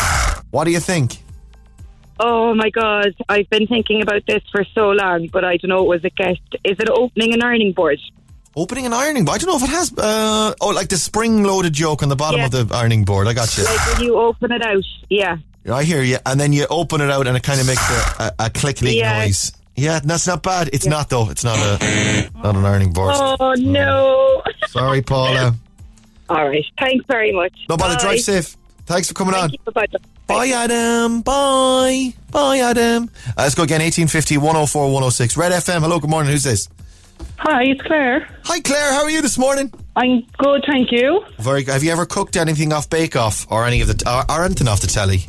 [0.50, 1.18] What do you think?
[2.20, 5.82] Oh my God, I've been thinking about this for so long, but I don't know.
[5.82, 6.40] Was it guessed?
[6.64, 7.98] Is it opening an ironing board?
[8.56, 9.36] Opening an ironing board.
[9.36, 9.92] I don't know if it has.
[9.98, 12.46] Uh, oh, like the spring-loaded joke on the bottom Yeah.
[12.46, 13.26] of the ironing board.
[13.26, 13.64] I got you.
[13.64, 15.38] Like when you open it out, yeah.
[15.72, 16.18] I hear you.
[16.24, 18.96] And then you open it out, and it kind of makes a, a, a clickety
[18.96, 19.24] Yeah.
[19.24, 19.50] noise.
[19.76, 20.70] Yeah, that's not bad.
[20.72, 21.30] It's not though.
[21.30, 23.12] It's not a not an ironing board.
[23.18, 24.40] Oh no!
[24.68, 25.56] Sorry, Paula.
[26.28, 27.52] All right, thanks very much.
[27.68, 27.96] No bother.
[27.96, 28.00] Bye.
[28.02, 28.56] Drive safe.
[28.86, 29.50] Thanks for coming on.
[29.50, 29.72] Thank you.
[29.72, 29.86] Bye.
[30.26, 31.22] Bye, Adam.
[31.22, 32.14] Bye.
[32.30, 33.10] Bye, Adam.
[33.28, 33.80] Uh, let's go again.
[33.80, 35.36] 1850 104 106.
[35.36, 35.80] Red FM.
[35.80, 35.98] Hello.
[35.98, 36.32] Good morning.
[36.32, 36.68] Who's this?
[37.38, 38.28] Hi, it's Claire.
[38.44, 38.92] Hi, Claire.
[38.92, 39.72] How are you this morning?
[39.96, 41.24] I'm good, thank you.
[41.38, 41.72] Very good.
[41.72, 44.66] Have you ever cooked anything off Bake Off or any of the or, or anything
[44.66, 45.26] off the telly?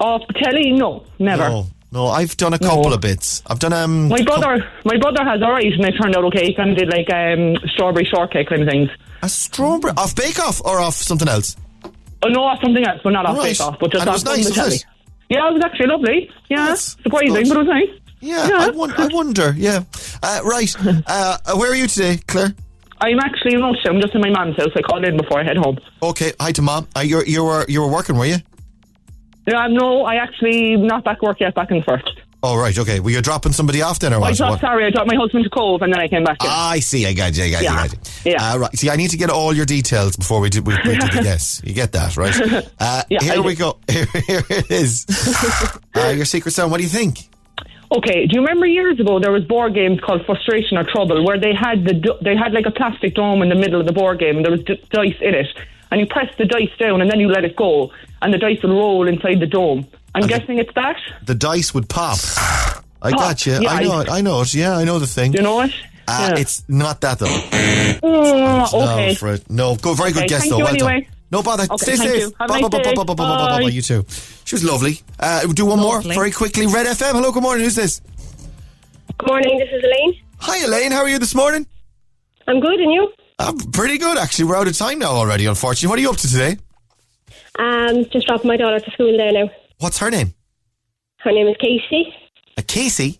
[0.00, 0.72] Off the telly?
[0.72, 1.48] No, never.
[1.48, 1.66] No.
[1.92, 3.42] No, I've done a couple of bits.
[3.46, 4.08] I've done um.
[4.08, 6.46] My brother, my brother has alright, and they turned out okay.
[6.46, 8.88] He kind of did like um, strawberry shortcake kind of things.
[9.22, 11.54] A strawberry off Bake Off or off something else?
[12.24, 13.52] Oh no, off something else, but not off Right.
[13.52, 14.76] Bake Off, but just off nice, the telly.
[15.28, 16.30] Yeah, it was actually lovely.
[16.48, 17.88] Yeah, That's- surprising, that's but it was nice.
[18.20, 18.56] Yeah, Yeah.
[18.66, 19.54] I, won- I wonder.
[19.56, 19.80] Yeah,
[20.22, 20.74] uh, right.
[21.06, 22.54] Uh, where are you today, Claire?
[23.00, 23.88] I'm actually in Russia.
[23.88, 24.70] I'm just in my mum's house.
[24.76, 25.78] I called in before I head home.
[26.02, 26.86] Okay, hi to mom.
[26.96, 28.36] Uh, you you were you were working, were you?
[29.48, 31.54] Yeah, no, I actually not back work yet.
[31.56, 32.08] Back in the first.
[32.44, 32.98] Oh right, okay.
[32.98, 34.30] Were you dropping somebody off then, or what?
[34.30, 34.60] I dropped.
[34.62, 36.42] Sorry, I dropped my husband to Cobh, and then I came back.
[36.42, 36.48] In.
[36.50, 37.06] Ah, I see.
[37.06, 37.44] I got you.
[37.44, 37.68] I got you.
[37.68, 37.86] I Yeah.
[37.86, 37.92] got
[38.24, 38.32] you.
[38.32, 38.52] Yeah.
[38.52, 38.76] Uh, right.
[38.76, 41.20] See, I need to get all your details before we do, we, we do the
[41.22, 41.62] guess.
[41.64, 42.34] You get that, right?
[42.80, 43.58] Uh, Yeah, here I we do.
[43.60, 43.78] go.
[43.88, 45.06] Here, here it is.
[45.94, 46.70] uh, your secret sound.
[46.72, 47.28] What do you think?
[47.96, 51.38] Okay, do you remember years ago there was board games called Frustration or Trouble where
[51.38, 53.92] they had the do- they had like a plastic dome in the middle of the
[53.92, 55.46] board game and there was d- dice in it
[55.90, 58.62] and you press the dice down and then you let it go and the dice
[58.62, 59.86] will roll inside the dome.
[60.14, 60.96] I'm guessing it's that.
[61.24, 62.18] The dice would pop.
[63.04, 63.58] I Pop, got you.
[63.60, 64.10] yeah, I know I- it.
[64.10, 64.54] I know it.
[64.54, 65.32] Yeah, I know the thing.
[65.32, 65.72] You know it?
[66.06, 66.40] Uh, Yeah.
[66.40, 67.26] It's not that though.
[67.26, 69.08] Mm, okay.
[69.08, 69.42] No, Fred.
[69.50, 69.94] No, go.
[69.94, 70.58] Very good guess thank though.
[70.58, 71.06] you well done.
[71.30, 71.64] No bother.
[71.64, 72.38] Okay, Stay thank safe.
[73.16, 73.60] Bye.
[73.70, 74.04] You too.
[74.44, 75.00] She was lovely.
[75.18, 76.66] Uh, do one more very quickly.
[76.66, 77.12] Red FM.
[77.12, 77.32] Hello.
[77.32, 77.64] Good morning.
[77.64, 78.00] Who's this?
[79.18, 80.16] Good morning, this is Elaine.
[80.38, 80.90] Hi, Elaine.
[80.92, 81.66] How are you this morning?
[82.48, 83.12] I'm good, and you?
[83.38, 84.46] I'm pretty good, actually.
[84.46, 85.88] We're out of time now already, unfortunately.
[85.88, 86.56] What are you up to today?
[87.58, 89.50] Um, just dropping my daughter to school there now.
[89.82, 90.34] What's her name?
[91.18, 92.14] Her name is Casey.
[92.56, 93.18] Uh, Casey.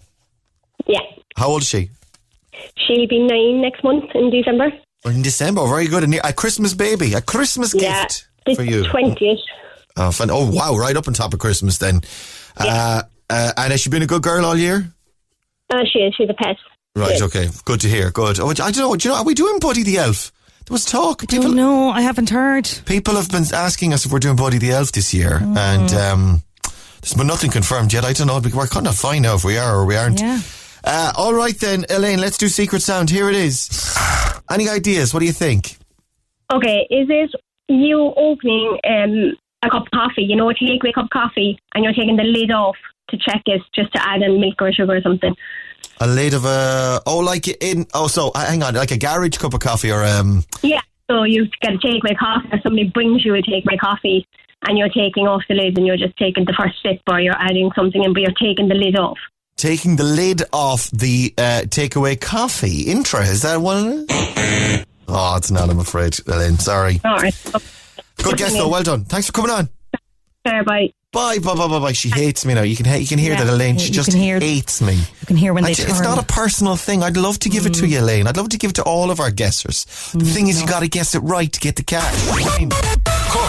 [0.87, 1.01] Yeah.
[1.37, 1.91] How old is she?
[2.77, 4.71] She'll be nine next month in December.
[5.05, 5.67] In December.
[5.67, 6.05] Very good.
[6.15, 7.15] A A Christmas baby.
[7.15, 8.03] A Christmas Yeah.
[8.05, 8.85] gift The for you.
[8.85, 9.39] 20th.
[9.97, 10.31] Oh, fun.
[10.31, 10.77] oh, wow.
[10.77, 12.01] Right up on top of Christmas then.
[12.57, 14.93] Uh, uh, and has she been a good girl all year?
[15.71, 16.15] Uh, she is.
[16.15, 16.57] She's a pet.
[16.95, 17.25] Right, Yeah.
[17.27, 17.49] okay.
[17.65, 18.11] Good to hear.
[18.11, 18.39] Good.
[18.39, 18.95] Oh, I don't know.
[18.95, 20.31] Do you know, are we doing Buddy the Elf?
[20.67, 21.23] There was talk.
[21.23, 21.91] I people, know.
[21.91, 22.69] I haven't heard.
[22.85, 25.41] people have been asking us if we're doing Buddy the Elf this year.
[25.43, 25.57] Mm.
[25.57, 26.43] And um,
[27.03, 28.05] there's been nothing confirmed yet.
[28.05, 28.41] I don't know.
[28.41, 30.21] We're kind of fine now if we are or we aren't.
[30.21, 30.41] Yeah.
[30.85, 33.11] Uh, all right then, Elaine, let's do Secret Sound.
[33.11, 33.97] Here it is.
[34.51, 35.13] Any ideas?
[35.13, 35.77] What do you think?
[36.53, 37.31] Okay, is it
[37.69, 41.83] you opening um, a cup of coffee, you know, a takeaway cup of coffee, and
[41.83, 42.77] you're taking the lid off
[43.09, 45.35] to check it just to add in milk or sugar or something?
[46.01, 49.39] A lid of a oh, like in oh, so uh, hang on, like a garage
[49.39, 50.45] cup of coffee or um.
[50.63, 50.81] Yeah.
[51.11, 54.27] So you get a takeaway coffee, or somebody brings you a takeaway coffee,
[54.63, 57.37] and you're taking off the lid, and you're just taking the first sip, or you're
[57.39, 59.19] adding something in, but you're taking the lid off.
[59.57, 62.83] Taking the lid off the uh, takeaway coffee.
[62.91, 64.07] Intra, is that one?
[65.15, 65.69] Oh, it's not.
[65.69, 66.59] I'm afraid, Elaine.
[66.59, 66.99] Sorry.
[67.05, 67.35] All right.
[68.23, 68.69] Good guess though.
[68.69, 69.05] Well done.
[69.05, 69.69] Thanks for coming on.
[70.43, 70.91] Fair bye.
[71.13, 71.93] Bye, bye, bye, bye, bye.
[71.93, 72.63] She hates me now.
[72.63, 73.77] You can he- you can hear Yeah, that, Elaine.
[73.77, 74.95] She just hear- hates me.
[74.95, 75.91] You can hear when they ju- turn.
[75.91, 77.03] it's not a personal thing.
[77.03, 78.27] I'd love to give it to you, Elaine.
[78.27, 79.85] I'd love to give it to all of our guessers.
[80.13, 82.15] The thing is, you got to guess it right to get the cash.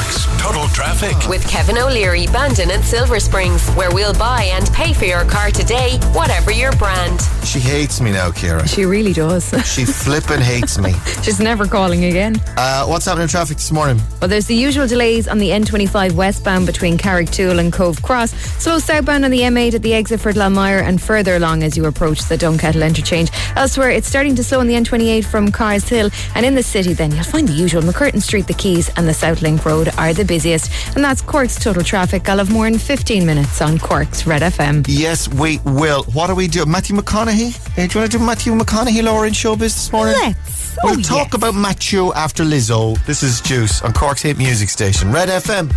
[0.03, 1.29] Cork's Total Traffic.
[1.29, 5.49] With Kevin O'Leary, Bandon and Silver Springs, where we'll buy and pay for your car
[5.49, 7.21] today, whatever your brand.
[7.45, 8.67] She hates me now, Kira.
[8.67, 9.53] She really does.
[9.73, 10.93] She flippin' hates me.
[11.23, 12.35] She's never calling again.
[12.57, 13.99] Uh, what's happening in traffic this morning?
[14.19, 18.33] Well, there's the usual delays on the N25 westbound between Carrigtwohill and Cobh Cross.
[18.61, 21.85] Slow southbound on the M8 at the exit for Glanmire and further along as you
[21.85, 23.31] approach the Dunkettle interchange.
[23.55, 26.09] Elsewhere, it's starting to slow on the N28 from Carr's Hill.
[26.35, 29.13] And in the city, then you'll find the usual MacCurtain Street, the Quays, and the
[29.13, 30.71] South Link Road are the busiest.
[30.95, 32.27] And that's Cork's total traffic.
[32.29, 34.85] I'll have more in 15 minutes on Cork's Red FM.
[34.87, 36.03] Yes, we will.
[36.13, 36.65] What do we do?
[36.65, 37.55] Matthew McConaughey?
[37.77, 40.15] Uh, do you want to do Matthew McConaughey, Laura, in showbiz this morning?
[40.21, 40.75] Let's.
[40.83, 41.35] We'll Oh, talk yes.
[41.35, 42.97] about Matthew after Lizzo.
[43.05, 45.69] This is Juice on Cork's Hit Music Station, Red FM.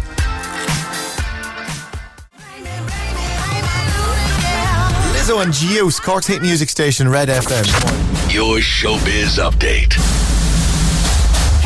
[5.15, 7.65] Lizzo and Juice, Cork's Hit Music Station, Red FM.
[8.33, 9.95] Your showbiz update.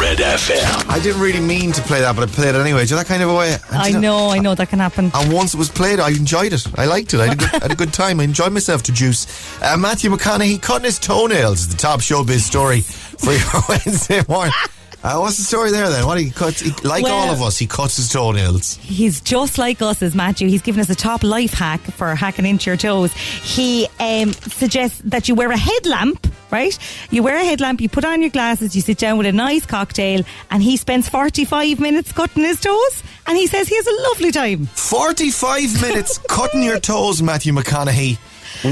[0.01, 0.89] Red FM.
[0.89, 2.85] I didn't really mean to play that, but I played it anyway.
[2.87, 3.53] Do you know that kind of a way?
[3.53, 5.11] And I you know, I know that can happen.
[5.15, 6.67] And once it was played, I enjoyed it.
[6.79, 7.21] I liked it.
[7.21, 8.19] I had a good, had a good time.
[8.19, 9.27] I enjoyed myself to juice.
[9.63, 14.55] Uh, Matthew McConaughey cutting his toenails is the top showbiz story for your Wednesday morning.
[15.03, 16.07] Uh, what's the story there then?
[16.07, 16.61] What he cuts?
[16.61, 18.77] He, like Well- all of us, he cuts his toenails.
[18.77, 20.49] He's just like us as Matthew.
[20.49, 23.13] He's given us a top life hack for hacking into your toes.
[23.15, 26.77] He um, suggests that you wear a headlamp, right?
[27.11, 29.67] You wear a headlamp, you put on your glasses, you sit down with a nice
[29.67, 34.03] cocktail, and he spends 45 minutes cutting his toes, and he says he has a
[34.09, 34.67] lovely time.
[34.67, 38.19] Forty-five minutes cutting your toes, Matthew McConaughey.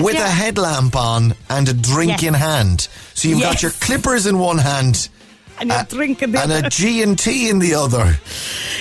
[0.03, 0.27] With Yeah.
[0.27, 2.23] a headlamp on and a drink Yes.
[2.25, 2.88] in hand.
[3.14, 5.09] So you've got your clippers in one hand
[5.61, 6.66] And you're uh, drinking the and other.
[6.66, 8.16] a G and T in the other.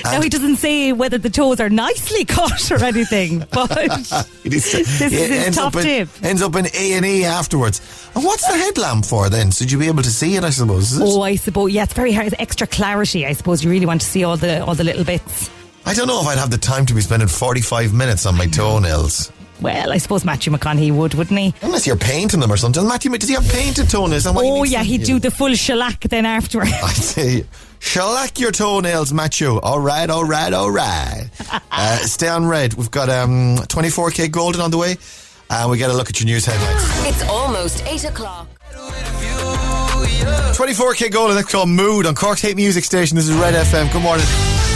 [0.04, 3.72] Now he doesn't say whether the toes are nicely cut or anything, but
[4.44, 6.10] It is- This is it his ends top up in, tip.
[6.24, 7.82] Ends up in A and E afterwards.
[8.16, 9.52] And what's the headlamp for then?
[9.52, 10.92] Should you be able to see it, I suppose.
[10.94, 12.28] Is oh, I suppose yeah, it's very hard.
[12.28, 13.26] It's extra clarity.
[13.26, 15.50] I suppose you really want to see all the all the little bits.
[15.86, 18.48] I don't know if I'd have the time to be spending forty-five minutes on my
[18.48, 19.32] toenails.
[19.62, 21.54] Well, I suppose Matthew McConaughey would, wouldn't he?
[21.62, 22.88] Unless you're painting them or something.
[22.88, 24.18] Matthew, does he have painted toenails?
[24.20, 26.72] Is that why he Oh yeah, he'd do the full shellac then afterwards.
[26.84, 27.44] I see.
[27.80, 29.58] shellac your toenails, Matthew.
[29.60, 31.30] All right, all right, all right.
[31.72, 32.76] uh, stay on red.
[32.76, 34.98] We've got um, 24kGoldn on the way.
[35.50, 36.84] And we get a look at your news headlines.
[37.08, 38.50] It's almost 8 o'clock.
[40.58, 43.16] 24kGoldn, and that's called Mood on Cork's Hate Music Station.
[43.16, 43.92] This is Red FM.
[43.94, 44.26] Good morning.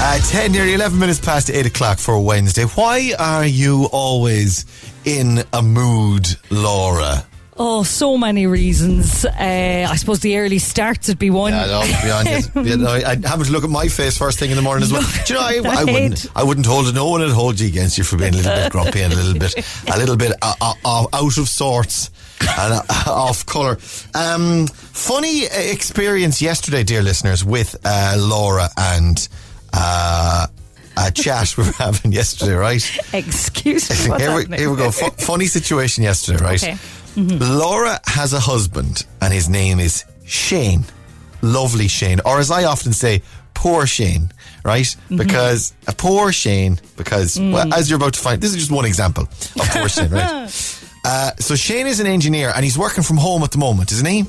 [0.03, 2.63] Uh, 10, nearly 11 minutes past 8 o'clock for Wednesday.
[2.63, 4.65] Why are you always
[5.05, 7.23] in a mood, Laura?
[7.55, 9.25] Oh, so many reasons.
[9.25, 11.53] Uh, I suppose the early starts would be one.
[11.53, 14.39] Yeah, no, to be honest, you know, I have to look at my face first
[14.39, 15.03] thing in the morning as well.
[15.27, 16.95] Do you know, I, I wouldn't, I wouldn't hold it.
[16.95, 19.15] No one would hold you against you for being a little bit grumpy and a
[19.15, 19.55] little bit,
[19.87, 22.09] a little bit uh, uh, uh, out of sorts
[22.41, 23.77] and uh, off colour.
[24.15, 29.29] Um, funny experience yesterday, dear listeners, with uh, Laura and.
[29.73, 30.47] Uh,
[30.97, 32.83] a chat we were having yesterday, right?
[33.13, 34.17] Excuse me.
[34.17, 34.91] here, we, here we go.
[34.91, 36.63] Fu- funny situation yesterday, right?
[36.63, 36.77] Okay.
[37.17, 40.83] Laura has a husband, and his name is Shane.
[41.41, 43.23] Lovely Shane, or as I often say,
[43.55, 44.31] poor Shane,
[44.63, 44.83] right?
[44.85, 45.17] Mm-hmm.
[45.17, 47.51] Because a poor Shane, because Mm.
[47.53, 50.77] well, as you're about to find, this is just one example of poor Shane, right?
[51.03, 54.05] Uh, so Shane is an engineer, and he's working from home at the moment, isn't
[54.05, 54.23] he?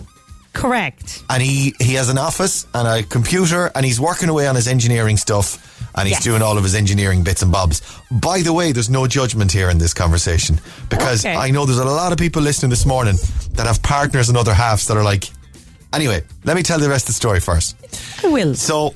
[0.52, 1.22] Correct.
[1.30, 4.68] and he he has an office and a computer and he's working away on his
[4.68, 5.58] engineering stuff
[5.94, 6.24] and he's Yes.
[6.24, 7.80] doing all of his engineering bits and bobs.
[8.10, 11.34] By the way, there's no judgment here in this conversation because Okay.
[11.36, 13.16] I know there's a lot of people listening this morning
[13.54, 15.30] that have partners and other halves that are like.
[15.92, 17.76] Anyway, let me tell the rest of the story first.
[18.24, 18.54] I will.
[18.54, 18.94] So,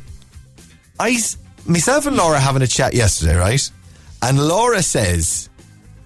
[0.98, 1.18] I,
[1.66, 3.70] myself and Laura having a chat yesterday, right?
[4.22, 5.50] And Laura says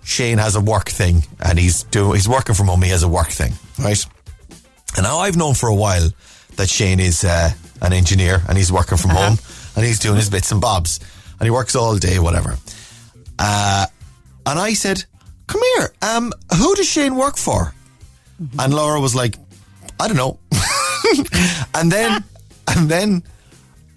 [0.02, 2.82] Shane has a work thing, and he's doing he's working from home.
[2.82, 4.04] He has a work thing, right?
[4.96, 6.10] And now I've known for a while
[6.56, 7.50] that Shane is uh,
[7.82, 9.38] an engineer, and he's working from home,
[9.76, 11.00] and he's doing his bits and bobs,
[11.38, 12.56] and he works all day, whatever.
[13.38, 13.86] Uh,
[14.46, 15.04] and I said,
[15.46, 17.74] "Come here, um, who does Shane work for?"
[18.58, 19.36] And Laura was like,
[19.98, 20.38] "I don't know."
[21.74, 22.24] and then,
[22.68, 23.22] and then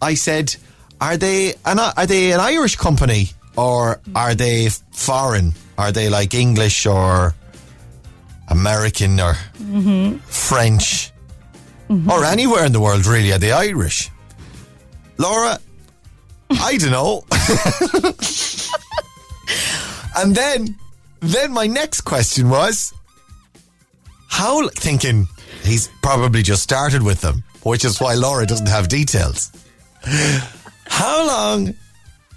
[0.02, 0.56] I said,
[1.02, 5.54] "Are they an are they an Irish company or are they foreign?
[5.78, 7.34] Are they like English or
[8.54, 9.34] American or
[10.26, 11.12] French
[11.90, 12.10] mm-hmm.
[12.10, 13.06] or anywhere in the world?
[13.06, 14.10] Really, are the Irish?"
[15.18, 15.60] Laura,
[16.50, 17.24] I don't know.
[20.18, 20.76] and then,
[21.20, 22.94] then my next question was,
[24.28, 25.28] how thinking
[25.64, 29.52] he's probably just started with them, which is why Laura doesn't have details.
[30.88, 31.76] How long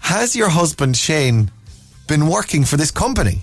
[0.00, 1.50] has your husband Shane
[2.06, 3.42] been working for this company?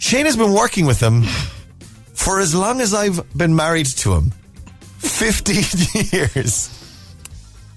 [0.00, 1.22] Shane has been working with them
[2.14, 4.32] for as long as I've been married to him.
[4.98, 5.56] 15
[6.12, 6.68] years.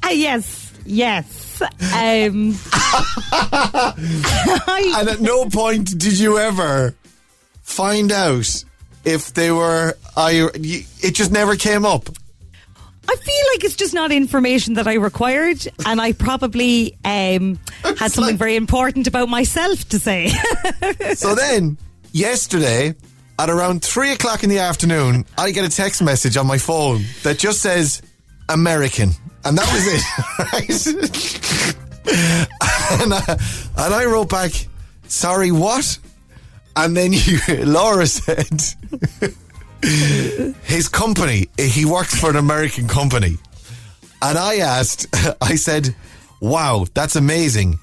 [0.02, 1.62] Ah, yes, yes.
[1.62, 1.70] Um,
[4.98, 6.96] and at no point did you ever
[7.62, 8.64] find out
[9.06, 12.10] if they were I it just never came up.
[13.08, 18.12] I feel like it's just not information that I required, and I probably um, had
[18.14, 20.32] something very important about myself to say.
[21.16, 21.78] So then,
[22.13, 22.95] yesterday,
[23.38, 27.04] at around three o'clock in the afternoon, I get a text message on my phone
[27.23, 28.02] that just says
[28.47, 29.12] American.
[29.43, 31.76] And that was it.
[33.02, 33.38] and, I,
[33.78, 34.52] and I wrote back,
[35.08, 35.97] sorry, what?
[36.76, 38.62] And then you, Laura said,
[40.63, 43.38] his company, he works for an American company.
[44.21, 45.08] And I asked,
[45.41, 45.93] I said,
[46.39, 47.80] wow, that's amazing.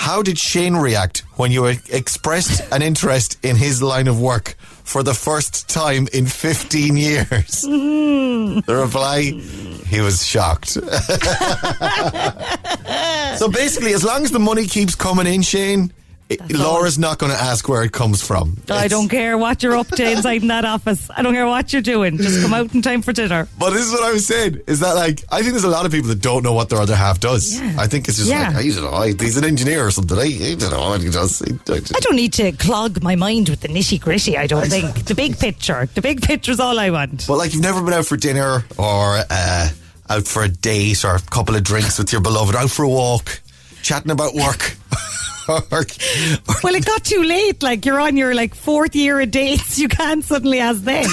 [0.00, 5.02] How did Shane react when you expressed an interest in his line of work for
[5.02, 7.66] the first time in 15 years?
[7.70, 8.60] Mm-hmm.
[8.60, 10.70] The reply, he was shocked.
[13.38, 15.92] so basically, as long as the money keeps coming in, Shane,
[16.30, 18.56] it- Laura's not going to ask where it comes from.
[18.70, 21.10] I don't care what you're up to inside in that office.
[21.14, 22.16] I don't care what you're doing.
[22.18, 23.48] Just come out in time for dinner.
[23.58, 25.86] But this is what I was saying is that like I think there's a lot
[25.86, 27.60] of people that don't know what their other half does.
[27.60, 27.74] Yeah.
[27.78, 28.48] I think it's just Yeah.
[28.48, 28.90] like I don't know.
[28.92, 30.16] I- He's an engineer or something.
[30.18, 31.42] I, I don't know what he does.
[31.42, 34.36] I- I don't need to clog my mind with the nitty gritty.
[34.38, 35.86] I don't think the big picture.
[35.94, 37.26] The big picture's all I want.
[37.26, 39.68] But like you've never been out for dinner or uh,
[40.08, 42.88] out for a date or a couple of drinks with your beloved, out for a
[42.88, 43.40] walk,
[43.82, 44.76] chatting about work.
[46.62, 47.62] Well, it got too late.
[47.62, 49.78] Like you're on your like fourth year of dates.
[49.80, 51.04] You can't suddenly ask them.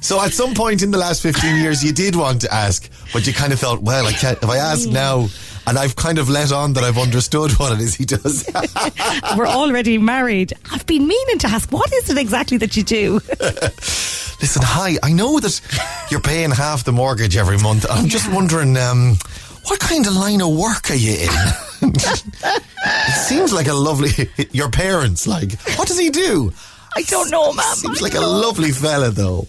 [0.00, 3.26] so at some point in the last 15 years, you did want to ask, but
[3.26, 5.28] you kind of felt, well, I can't, if I ask now,
[5.66, 8.48] and I've kind of let on that I've understood what it is he does.
[9.36, 10.54] We're already married.
[10.72, 13.20] I've been meaning to ask, what is it exactly that you do?
[14.40, 15.60] Listen, hi, I know that
[16.10, 17.84] you're paying half the mortgage every month.
[17.90, 19.18] I'm just wondering, um,
[19.64, 21.28] what kind of line of work are you in?
[21.82, 24.10] it seems like a lovely,
[24.52, 26.52] your parents, like, what does he do?
[26.96, 27.74] I don't know, ma'am.
[27.76, 29.46] Seems like a lovely fella, though.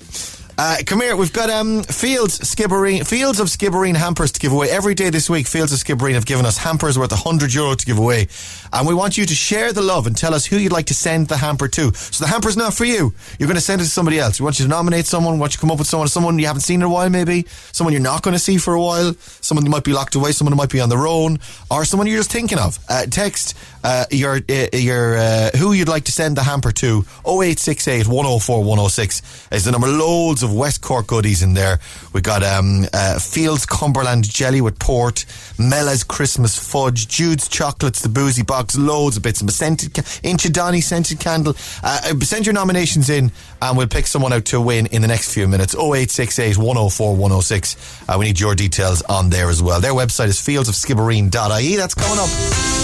[0.57, 4.69] Uh, come here, we've got um, Fields Skibbereen, Fields of Skibbereen hampers to give away
[4.69, 5.47] every day this week.
[5.47, 8.27] Fields of Skibbereen have given us hampers worth hundred euro to give away,
[8.73, 10.93] and we want you to share the love and tell us who you'd like to
[10.93, 11.93] send the hamper to.
[11.93, 14.39] So the hamper's not for you; you're going to send it to somebody else.
[14.39, 15.35] We want you to nominate someone.
[15.35, 17.09] We want you to come up with someone, someone you haven't seen in a while,
[17.09, 20.15] maybe someone you're not going to see for a while, someone who might be locked
[20.15, 22.77] away, someone who might be on their own, or someone you're just thinking of.
[22.89, 26.99] Uh, text uh, your uh, your uh, who you'd like to send the hamper to
[27.25, 29.87] 0868 104 106 is the number.
[29.87, 31.79] Loads of West Cork goodies in there.
[32.13, 35.25] We got um, uh, Fields Cumberland jelly with port,
[35.57, 40.81] Mella's Christmas fudge, Jude's chocolates, the boozy box, loads of bits, and a scented Inchydoney
[40.81, 41.55] scented candle.
[41.83, 45.07] Uh, uh, send your nominations in, and we'll pick someone out to win in the
[45.07, 45.75] next few minutes.
[45.75, 48.09] 0868 104 106.
[48.09, 49.79] Uh, we need your details on there as well.
[49.79, 51.75] Their website is fieldsofskibbereen.ie.
[51.75, 52.29] That's coming up.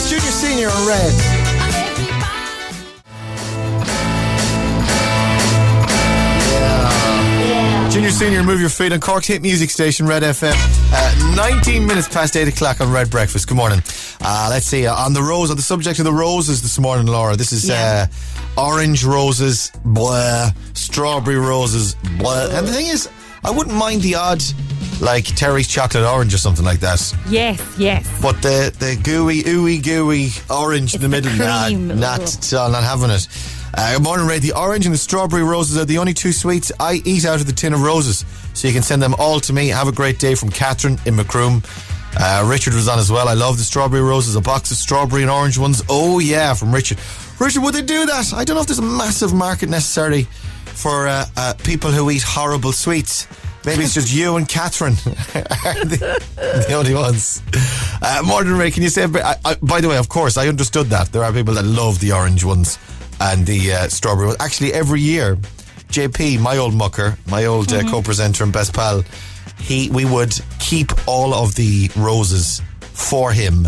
[0.07, 1.56] Junior Senior on Red.
[8.07, 10.53] Junior Senior, move your feet on Cork's hit music station, Red FM.
[10.93, 13.49] Uh, 19 minutes past 8 o'clock on Red Breakfast.
[13.49, 13.81] Good morning.
[14.21, 17.05] Uh, let's see, uh, on the rose, on the subject of the roses this morning,
[17.07, 18.07] Laura, this is uh,
[18.57, 22.47] orange roses, blah, strawberry roses, blah.
[22.49, 23.09] And the thing is,
[23.43, 24.41] I wouldn't mind the odd,
[25.01, 27.13] like Terry's chocolate orange or something like that.
[27.27, 28.07] yes, yes.
[28.21, 31.99] But the, the gooey, ooey gooey orange in the middle, nah, cream.
[31.99, 33.27] not, uh, not having it.
[33.79, 34.39] Uh, morning, Ray.
[34.39, 37.45] The orange and the strawberry roses are the only two sweets I eat out of
[37.45, 38.25] the tin of roses.
[38.55, 39.67] So you can send them all to me.
[39.67, 41.61] Have a great day from Catherine in Macroom.
[42.19, 43.29] Uh, Richard was on as well.
[43.29, 44.35] I love the strawberry roses.
[44.35, 45.83] A box of strawberry and orange ones.
[45.89, 46.97] Oh, yeah, from Richard.
[47.39, 48.33] Richard, would they do that?
[48.33, 50.23] I don't know if there's a massive market necessarily
[50.65, 53.27] for uh, uh, people who eat horrible sweets.
[53.63, 57.43] Maybe it's just you and Catherine the, the only ones.
[58.01, 59.03] Uh, Morgan Ray, can you say?
[59.03, 61.99] I, I, by the way, of course, I understood that there are people that love
[61.99, 62.79] the orange ones
[63.19, 64.37] and the uh, strawberry ones.
[64.39, 65.35] Actually, every year,
[65.89, 69.03] JP, my old mucker, my old uh, co-presenter and best pal,
[69.59, 73.67] he we would keep all of the roses for him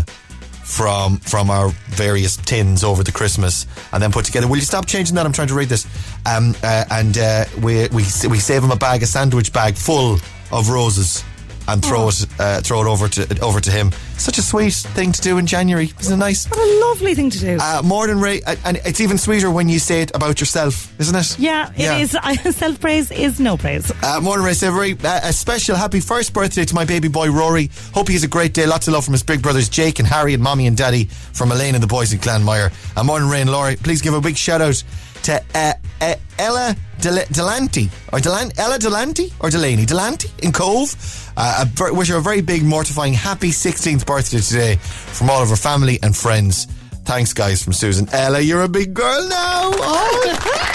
[0.62, 4.46] from from our various tins over the Christmas, and then put together.
[4.46, 5.26] Will you stop changing that?
[5.26, 5.86] I'm trying to read this.
[6.26, 10.18] Um, uh, and uh, we we we save him a bag, a sandwich bag full
[10.52, 11.24] of roses
[11.68, 13.92] and throw it uh, throw it over to over to him.
[14.16, 15.92] Such a sweet thing to do in January.
[16.00, 16.46] Isn't it nice?
[16.48, 17.58] What a lovely thing to do.
[17.60, 21.16] Uh, more than Ray, and it's even sweeter when you say it about yourself, isn't
[21.16, 21.38] it?
[21.38, 22.10] yeah, it is.
[22.56, 23.90] Self praise is no praise.
[24.02, 24.52] Uh, morning, Ray.
[24.52, 27.70] Say a very uh, a special happy first birthday to my baby boy Rory.
[27.94, 28.66] Hope he has a great day.
[28.66, 31.52] Lots of love from his big brothers Jake and Harry and mommy and daddy from
[31.52, 32.72] Elaine and the boys in Glanmire.
[32.96, 33.76] And morning, Ray and Laurie.
[33.76, 34.82] Please give a big shout out
[35.24, 40.94] to uh, uh, Ella Del- Delanty or Delan- Ella Delanty or Delaney Delanty in Cobh.
[41.36, 45.48] Uh, a wish her a very big, mortifying, happy 16th birthday today from all of
[45.48, 46.66] her family and friends.
[47.04, 48.08] Thanks, guys, from Susan.
[48.12, 49.70] Ella, you're a big girl now.
[49.72, 50.66] Oh.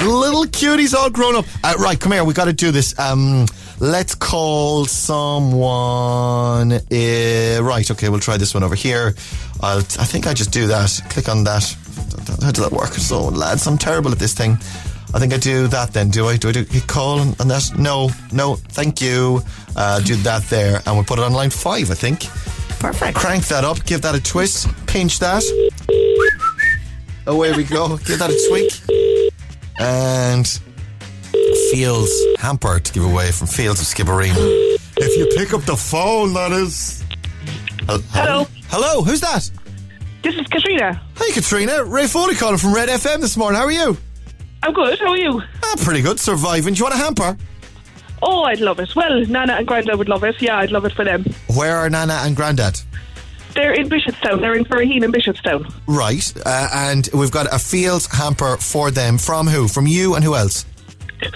[0.04, 1.44] Little cuties all grown up.
[1.64, 2.22] Uh, right, come here.
[2.24, 2.96] We got to do this.
[2.98, 3.46] Um,
[3.80, 6.72] let's call someone.
[6.72, 9.14] Uh, right, okay, we'll try this one over here.
[9.60, 11.00] I'll, I think I just do that.
[11.10, 11.76] Click on that.
[12.42, 12.90] How does that work?
[12.94, 14.52] So, lads, I'm terrible at this thing.
[15.14, 16.10] I think I do that then.
[16.10, 16.36] Do I?
[16.36, 17.72] Do I do hit call on, on that?
[17.78, 18.56] No, no.
[18.56, 19.40] Thank you.
[19.74, 21.90] Uh, do that there, and we'll put it on line five.
[21.90, 22.24] I think.
[22.78, 23.16] Perfect.
[23.16, 23.84] Crank that up.
[23.86, 24.68] Give that a twist.
[24.86, 25.42] Pinch that.
[27.26, 27.96] Away we go.
[27.98, 28.72] Give that a tweak.
[29.80, 30.46] And
[31.70, 34.34] Fields hamper to give away from Fields of Skibbereen.
[34.96, 37.02] If you pick up the phone, that is.
[37.86, 38.46] Hel- Hello.
[38.68, 39.02] Hello.
[39.02, 39.50] Who's that?
[40.28, 41.00] This is Katrina.
[41.16, 41.84] Hi, Katrina.
[41.84, 43.58] Ray Foley calling from Red FM this morning.
[43.58, 43.96] How are you?
[44.62, 44.98] I'm good.
[44.98, 45.40] How are you?
[45.64, 46.20] Ah, pretty good.
[46.20, 46.74] Surviving.
[46.74, 47.34] Do you want a hamper?
[48.22, 48.94] Oh, I'd love it.
[48.94, 50.34] Well, Nana and Granda would love it.
[50.42, 51.24] Yeah, I'd love it for them.
[51.56, 52.78] Where are Nana and Grandad?
[53.54, 54.42] They're in Bishopstown.
[54.42, 55.72] They're in Curraheen in Bishopstown.
[55.86, 56.30] Right.
[56.44, 59.16] Uh, and we've got a Fields hamper for them.
[59.16, 59.66] From who?
[59.66, 60.66] From you and who else?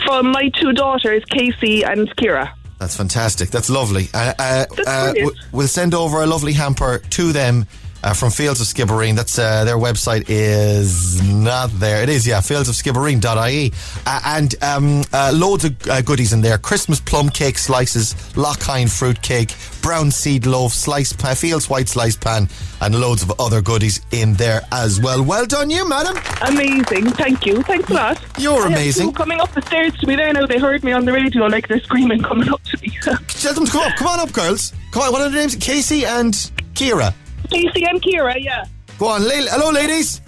[0.04, 2.52] From my two daughters, Casey and Kira.
[2.78, 3.48] That's fantastic.
[3.48, 4.08] That's lovely.
[4.12, 5.14] Uh, uh, That's uh,
[5.50, 7.66] we'll send over a lovely hamper to them
[8.02, 9.14] uh, from Fields of Skibbereen.
[9.16, 12.02] That's uh, their website is not there.
[12.02, 13.72] It is, yeah, fieldsofskibbereen.ie.
[14.06, 18.90] Uh, and um, uh, loads of uh, goodies in there Christmas plum cake slices, Lochine
[18.90, 22.48] fruit cake, brown seed loaf, sliced pan, Fields white sliced pan,
[22.80, 25.22] and loads of other goodies in there as well.
[25.22, 26.16] Well done, you, madam.
[26.42, 27.10] Amazing.
[27.12, 27.62] Thank you.
[27.62, 28.24] Thanks a lot.
[28.38, 29.12] You're I amazing.
[29.12, 30.46] coming up the stairs to me there now.
[30.46, 32.88] They heard me on the radio like they're screaming coming up to me.
[33.28, 33.96] Tell them to come up.
[33.96, 34.72] Come on up, girls.
[34.90, 35.12] Come on.
[35.12, 35.56] What are their names?
[35.56, 36.32] Casey and
[36.74, 37.14] Kira.
[37.52, 38.64] Casey and Kira, yeah.
[38.98, 39.22] Go on.
[39.22, 40.20] La- hello, ladies.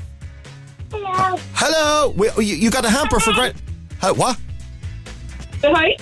[0.91, 1.39] Hello.
[1.55, 2.11] Hello.
[2.17, 3.57] We, you, you got a hamper for Grant.
[3.99, 4.39] How, what?
[5.61, 5.97] Say hi.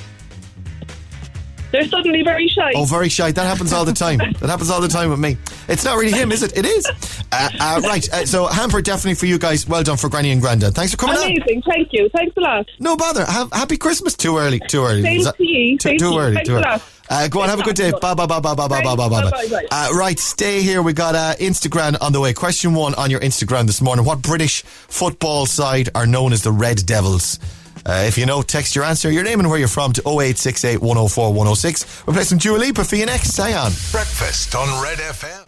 [1.70, 2.72] They're suddenly very shy.
[2.74, 3.32] Oh, very shy.
[3.32, 4.18] That happens all the time.
[4.18, 5.38] That happens all the time with me.
[5.68, 6.54] It's not really him, is it?
[6.54, 6.86] It is.
[7.32, 8.06] Uh, uh, right.
[8.12, 9.66] Uh, so, hamper definitely for you guys.
[9.66, 10.74] Well done for Granny and Grandad.
[10.74, 11.24] Thanks for coming on.
[11.24, 11.62] Amazing.
[11.62, 12.10] Thank you.
[12.10, 12.66] Thanks a lot.
[12.78, 13.24] No bother.
[13.24, 14.14] Have, happy Christmas.
[14.14, 14.60] Too early.
[14.68, 15.02] Too early.
[15.02, 15.78] Same to you.
[15.78, 16.34] Too, too early.
[16.34, 16.80] Thanks Too early.
[17.12, 17.24] Lot.
[17.24, 17.48] Uh, go on.
[17.48, 17.90] Have a good day.
[18.00, 19.30] Bye bye bye bye bye bye bye bye bye.
[19.30, 20.18] Bye, bye, Uh, right.
[20.18, 20.82] Stay here.
[20.82, 22.32] We got uh, Instagram on the way.
[22.32, 24.04] Question one on your Instagram this morning.
[24.04, 27.38] What British football side are known as the Red Devils?
[27.84, 30.80] Uh, if you know, text your answer, your name and where you're from to 0868
[30.80, 32.06] 104 106.
[32.06, 33.36] We're playing some Dua Lipa for you next.
[33.36, 33.72] Hang on.
[33.90, 35.44] Breakfast on Red FM.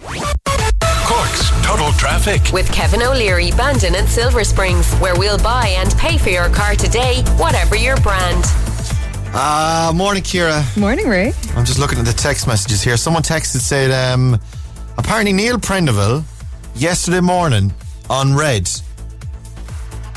[1.06, 2.40] Cork's Total Traffic.
[2.52, 6.74] With Kevin O'Leary, Bandon and Silver Springs, where we'll buy and pay for your car
[6.74, 8.44] today, whatever your brand.
[9.36, 10.64] Uh, morning, Kira.
[10.76, 11.32] Morning, Ray.
[11.56, 12.96] I'm just looking at the text messages here.
[12.96, 14.38] Someone texted said, um,
[14.96, 16.22] apparently Neil Prendeville
[16.76, 17.72] yesterday morning
[18.08, 18.70] on Red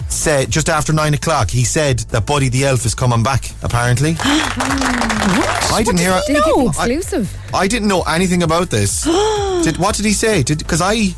[0.09, 3.49] said just after nine o'clock he said that Buddy the Elf is coming back.
[3.63, 6.19] Apparently, I didn't hear.
[6.27, 7.37] Did he give I, exclusive?
[7.53, 9.03] I didn't know anything about this.
[9.63, 10.43] did what did he say?
[10.43, 11.15] Did because I.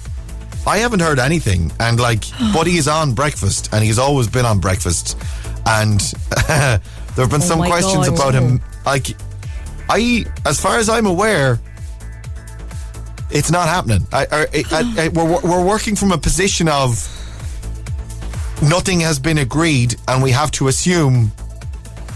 [0.68, 4.60] I haven't heard anything, and like Buddy is on breakfast, and he's always been on
[4.60, 5.18] breakfast,
[5.66, 6.00] and
[7.20, 8.16] there have been Oh some questions God.
[8.16, 8.62] about him.
[8.86, 9.08] Like,
[9.90, 11.60] I, as far as I'm aware,
[13.30, 14.08] it's not happening.
[14.14, 16.96] I, I, I, I, we're we're working from a position of
[18.62, 21.34] nothing has been agreed, and we have to assume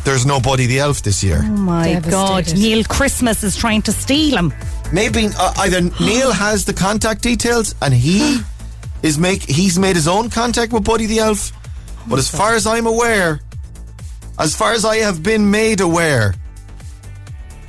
[0.06, 1.41] there's no Buddy the Elf this year.
[1.43, 2.54] Oh my God.
[2.54, 4.54] Neil Christmas is trying to steal him.
[4.93, 8.39] Maybe uh, either Neil has the contact details and he
[9.04, 11.51] is make he's made his own contact with Buddy the Elf.
[12.08, 13.41] But as far as I'm aware,
[14.39, 16.34] as far as I have been made aware,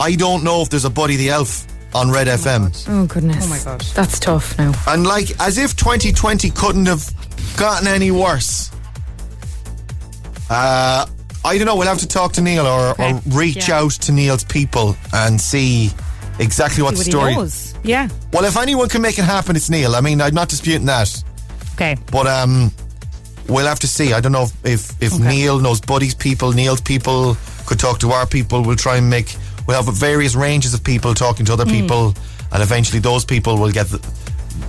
[0.01, 2.85] I don't know if there's a Buddy the Elf on Red FM.
[2.89, 3.45] Oh, goodness.
[3.47, 3.81] Oh, my God.
[3.95, 4.73] That's tough now.
[4.89, 7.09] And like as if 2020 couldn't have
[7.57, 8.71] gotten any worse.
[10.51, 11.07] Uh
[11.47, 13.13] I don't know, we'll have to talk to Neil or, Okay.
[13.13, 13.81] or reach Yeah.
[13.81, 15.93] out to Neil's people and see
[16.39, 17.75] exactly what See the story he knows.
[17.83, 18.09] Yeah.
[18.33, 19.95] Well, if anyone can make it happen, it's Neil.
[19.95, 21.23] I mean, I'm not disputing that,
[21.75, 21.97] Okay.
[22.11, 22.73] but um,
[23.49, 24.13] we'll have to see.
[24.13, 25.29] I don't know if if, if Okay.
[25.29, 27.37] Neil knows Buddy's people, Neil's people
[27.67, 28.63] could talk to our people.
[28.63, 29.37] We'll try and make.
[29.67, 31.71] We'll have various ranges of people talking to other Hmm.
[31.71, 32.15] people,
[32.53, 33.99] and eventually those people will get the,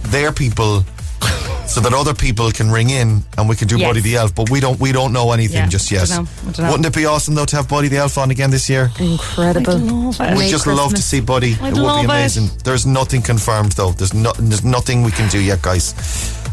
[0.09, 0.85] their people
[1.67, 3.87] so that other people can ring in and we can do Yes.
[3.87, 4.33] Buddy the Elf.
[4.35, 6.07] But we don't we don't know anything Yeah, just yet.
[6.07, 6.69] dunno, I dunno.
[6.71, 8.91] Wouldn't it be awesome though to have Buddy the Elf on again this year?
[8.99, 9.73] Incredible.
[9.75, 10.29] I'd love it.
[10.31, 11.53] We'd May just love to see Buddy.
[11.61, 12.05] I'd it would love be it.
[12.05, 12.49] amazing.
[12.63, 13.91] There's nothing confirmed though.
[13.91, 15.93] There's no, there's nothing we can do yet, guys.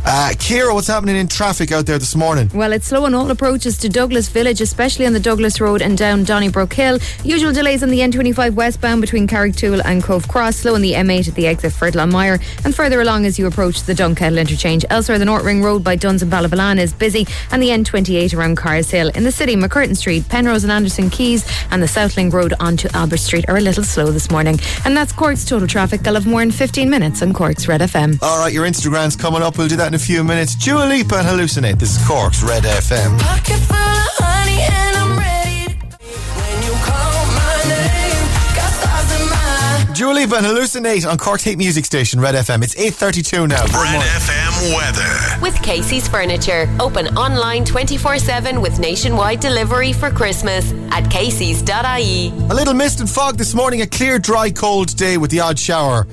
[0.04, 2.50] Uh, Kira, what's happening in traffic out there this morning?
[2.52, 5.96] Well, it's slow on all approaches to Douglas Village, especially on the Douglas Road and
[5.96, 6.98] down Donnybrook Hill.
[7.22, 11.28] Usual delays on the N25 westbound between Carrigtwohill and Cobh Cross, slow on the M8
[11.28, 14.84] at the exit for Mire, and further along as you approach the Dunkettle interchange.
[14.90, 18.56] Elsewhere, the North Ring Road by Duns and Ballyvolane is busy, and the N28 around
[18.56, 19.10] Carr's Hill.
[19.14, 23.18] In the city, MacCurtain Street, Penrose and Anderson Quays, and the Southlink Road onto Albert
[23.18, 24.58] Street are a little slow this morning.
[24.84, 26.00] And that's Cork's total traffic.
[26.02, 28.20] They'll have more in 15 minutes on Cork's Red FM.
[28.20, 29.56] All right, your Instagram's coming up.
[29.56, 30.54] We'll do that in a few minutes.
[30.54, 31.78] Dua Lipa and Hallucinate.
[31.78, 33.20] This is Cork's Red FM.
[33.20, 35.68] Pocket full and I'm ready.
[35.68, 38.24] When you call my name,
[38.56, 42.62] got stars in my Dua Lipa and Hallucinate on Cork's hit music station, Red FM.
[42.62, 43.66] It's 8.32 now.
[43.66, 44.00] Good Red morning.
[44.00, 45.42] FM weather.
[45.42, 46.74] With Casey's Furniture.
[46.80, 52.28] Open online 24 7 with nationwide delivery for Christmas at Casey's.ie.
[52.28, 55.58] A little mist and fog this morning, a clear, dry, cold day with the odd
[55.58, 56.06] shower.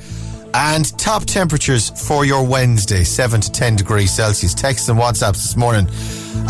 [0.54, 4.54] And top temperatures for your Wednesday, 7 to 10 degrees Celsius.
[4.54, 5.88] Texts and WhatsApps this morning.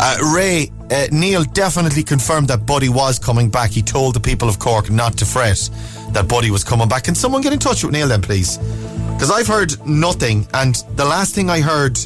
[0.00, 3.70] Uh, Ray, uh, Neil definitely confirmed that Buddy was coming back.
[3.70, 5.68] He told the people of Cork not to fret
[6.12, 7.04] that Buddy was coming back.
[7.04, 8.56] Can someone get in touch with Neil then, please?
[8.56, 11.98] Because I've heard nothing, and the last thing I heard,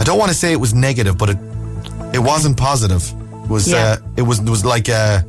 [0.00, 1.38] I don't want to say it was negative, but it
[2.14, 3.02] it wasn't positive.
[3.44, 3.76] It was Yeah.
[3.76, 5.20] uh, it was it was like uh,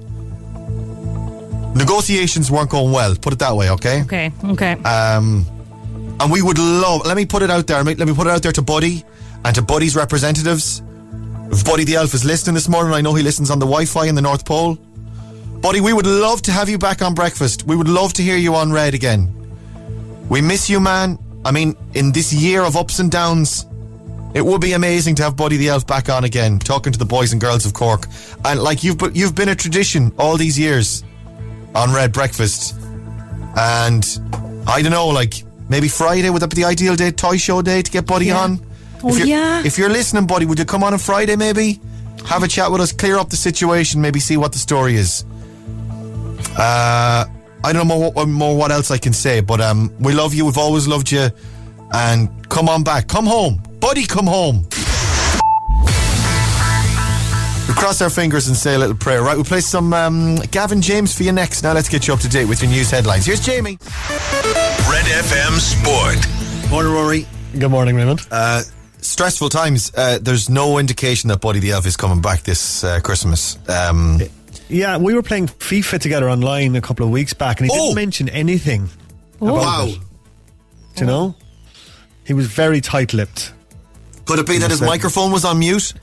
[1.76, 3.16] negotiations weren't going well.
[3.16, 4.02] Put it that way, okay?
[4.04, 4.74] Okay, okay.
[4.84, 5.46] Um,
[6.20, 7.06] and we would love.
[7.06, 7.84] Let me put it out there.
[7.84, 9.04] Let me put it out there to Buddy
[9.44, 10.82] and to Buddy's representatives.
[11.52, 14.08] If Buddy the Elf is listening this morning, I know he listens on the Wi-Fi
[14.08, 14.76] in the North Pole.
[15.62, 17.66] Buddy, we would love to have you back on breakfast.
[17.66, 19.32] We would love to hear you on Red again.
[20.30, 21.20] We miss you, man.
[21.44, 23.66] I mean, in this year of ups and downs,
[24.34, 27.06] it would be amazing to have Buddy the Elf back on again, talking to the
[27.06, 28.08] boys and girls of Cork.
[28.44, 31.04] And like you've you've been a tradition all these years
[31.76, 32.76] on Red Breakfast.
[33.58, 34.04] And
[34.68, 37.82] I don't know, like maybe Friday would that be the ideal day, toy show day
[37.82, 38.40] to get Buddy Yeah.
[38.40, 38.66] on?
[39.04, 39.62] Oh, if you're, yeah.
[39.64, 41.80] If you're listening, Buddy, would you come on on Friday maybe?
[42.26, 45.26] Have a chat with us, clear up the situation, maybe see what the story is.
[46.58, 47.26] Uh,
[47.64, 50.46] I don't know more, more what else I can say, but um, we love you.
[50.46, 51.30] We've always loved you,
[51.94, 54.66] and come on back, come home, buddy, come home.
[57.76, 59.22] Cross our fingers and say a little prayer.
[59.22, 61.64] Right, we'll play some um, Gavin James for you next.
[61.64, 63.26] Now let's get you up to date with your news headlines.
[63.26, 63.78] Here's Jamie.
[64.90, 66.70] Red FM Sport.
[66.72, 67.28] Morning, Rory.
[67.58, 68.22] Good morning, Raymond.
[68.32, 68.62] Uh,
[69.02, 69.92] stressful times.
[69.96, 73.58] Uh, there's no indication that Buddy the Elf is coming back this uh, Christmas.
[73.70, 74.20] Um,
[74.68, 77.88] Yeah, we were playing FIFA together online a couple of weeks back, and he Oh!
[77.88, 78.90] didn't mention anything.
[79.40, 79.86] about wow.
[79.88, 80.00] it.
[80.96, 81.36] Do you know?
[82.26, 83.54] He was very tight-lipped.
[84.26, 85.94] Could it be that his microphone was on mute?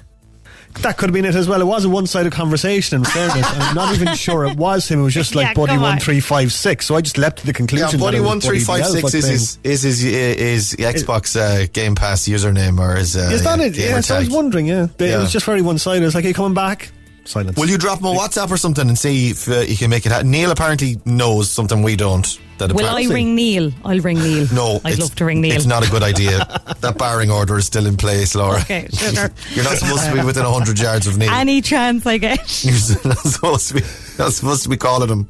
[0.80, 1.60] That could have been it as well.
[1.60, 2.96] It was a one-sided conversation.
[2.98, 5.00] In fairness, I'm not even sure it was him.
[5.00, 6.82] It was just like Yeah, Buddy1356.
[6.82, 8.00] So I just leapt to the Yeah, conclusion.
[8.00, 10.04] Buddy that it was one three five Buddy six the is Elf, his is his
[10.04, 13.76] is Xbox uh, Game Pass username or his uh, Is that yeah, it?
[13.76, 14.66] Yeah, so I was wondering.
[14.66, 15.18] Yeah, They- Yeah.
[15.18, 16.04] it was just very one-sided.
[16.04, 16.90] It's like, "Hey, coming back?"
[17.24, 17.56] Silence.
[17.56, 20.04] Will you drop him a WhatsApp or something and see if uh, you can make
[20.04, 20.30] it happen?
[20.32, 22.26] Neil apparently knows something we don't.
[22.68, 23.72] That Will I ring Neil?
[23.84, 24.46] I'll ring Neil.
[24.52, 25.54] No, I'd love to ring Neil.
[25.56, 26.38] It's not a good idea.
[26.80, 28.60] that barring order is still in place, Laura.
[28.60, 29.32] Okay, sugar.
[29.54, 31.30] You're not supposed to be within hundred yards of Neil.
[31.30, 32.38] Any chance I get?
[32.64, 33.80] You're not supposed to be.
[34.18, 35.26] Not supposed to be calling him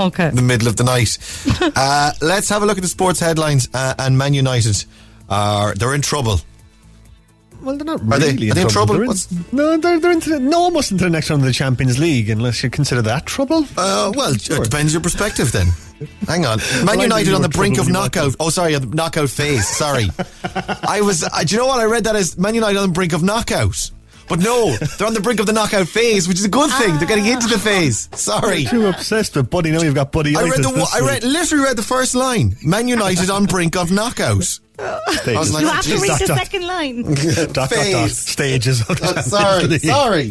[0.00, 0.28] Okay.
[0.28, 1.16] in the middle of the night.
[1.76, 3.68] uh, let's have a look at the sports headlines.
[3.72, 4.84] Uh, and Man United
[5.28, 6.40] are they're in trouble.
[7.62, 8.94] Well, they're not Are they- really are they in trouble?
[8.94, 11.46] They're in- What's- no, they're, they're into the, no, almost into the next round of
[11.46, 13.64] the Champions League, unless you consider that trouble.
[13.76, 15.68] Uh, well, it depends your perspective then.
[16.26, 16.58] Hang on.
[16.58, 18.36] Man Well, United on the brink of knockout.
[18.38, 19.66] Oh, sorry, on knockout phase.
[19.66, 20.08] Sorry.
[20.86, 21.80] I was, uh, do you know what?
[21.80, 23.90] I read that as Man United on the brink of knockout.
[24.28, 26.96] But no, they're on the brink of the knockout phase, which is a good thing.
[26.96, 28.08] They're getting into the phase.
[28.14, 28.64] Sorry.
[28.64, 29.70] Too obsessed with Buddy.
[29.70, 30.34] Now you've got Buddy.
[30.36, 32.56] I read the, I read, literally read the first line.
[32.64, 34.58] Man United on brink of knockout.
[34.78, 36.38] I was like, You have to "Jeez." read the dot, dot.
[36.38, 37.02] second line.
[37.02, 38.80] dot, dot, dot, stages.
[38.88, 39.80] Of the Oh, sorry, League.
[39.84, 40.30] sorry.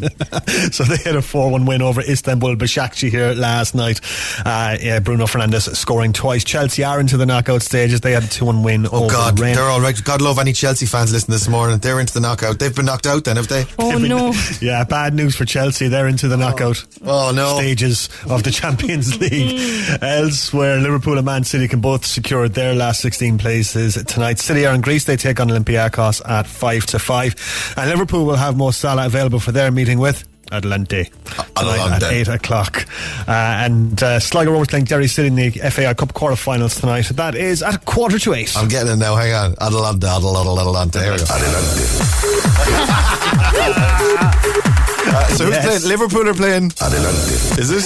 [0.72, 4.02] so they had a 4-1 win over Istanbul Başakşehir here last night.
[4.46, 6.44] Uh, yeah, Bruno Fernandes scoring twice.
[6.44, 8.02] Chelsea are into the knockout stages.
[8.02, 9.56] They had a 2-1 win Oh over God, Rennes.
[9.58, 10.04] they're all right.
[10.04, 11.80] God love any Chelsea fans listening this morning.
[11.80, 12.60] They're into the knockout.
[12.60, 13.66] They've been knocked out then, have they?
[13.80, 14.34] Oh no.
[14.62, 15.88] Yeah, bad news for Chelsea.
[15.88, 17.58] They're into the knockout Oh no.
[17.58, 19.60] stages of the Champions League.
[20.02, 24.35] Elsewhere, Liverpool and Man City can both secure their last 16 places tonight.
[24.40, 25.06] City are in Greece.
[25.06, 27.74] They take on Olympiacos at 5 to 5.
[27.78, 31.10] And Liverpool will have Mo Salah available for their meeting with Adelante.
[31.58, 32.06] tonight Adelante.
[32.06, 32.86] At 8 o'clock.
[33.28, 37.06] Uh, and uh, Sligo Rovers playing Derry City in the FAI Cup quarterfinals tonight.
[37.08, 38.58] That is at quarter to 8.
[38.58, 39.16] I'm getting it now.
[39.16, 39.56] Hang on.
[39.60, 41.00] Adelante, Adelante, Adelante.
[41.00, 41.18] Here we
[44.64, 44.72] go.
[45.08, 45.66] Uh, so who's Yes.
[45.66, 45.84] playing?
[46.00, 46.72] Liverpool are playing.
[46.82, 47.62] Adelante.
[47.62, 47.86] Is it?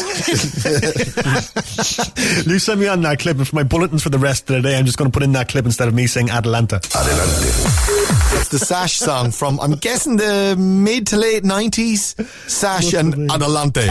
[2.47, 4.61] You send me on that clip, and for my bulletins for the rest of the
[4.69, 6.77] day, I'm just going to put in that clip instead of me saying Adelanta.
[6.77, 12.15] it's the Sash song from, I'm guessing, the mid to late 90s.
[12.49, 13.87] Sash and Adelante.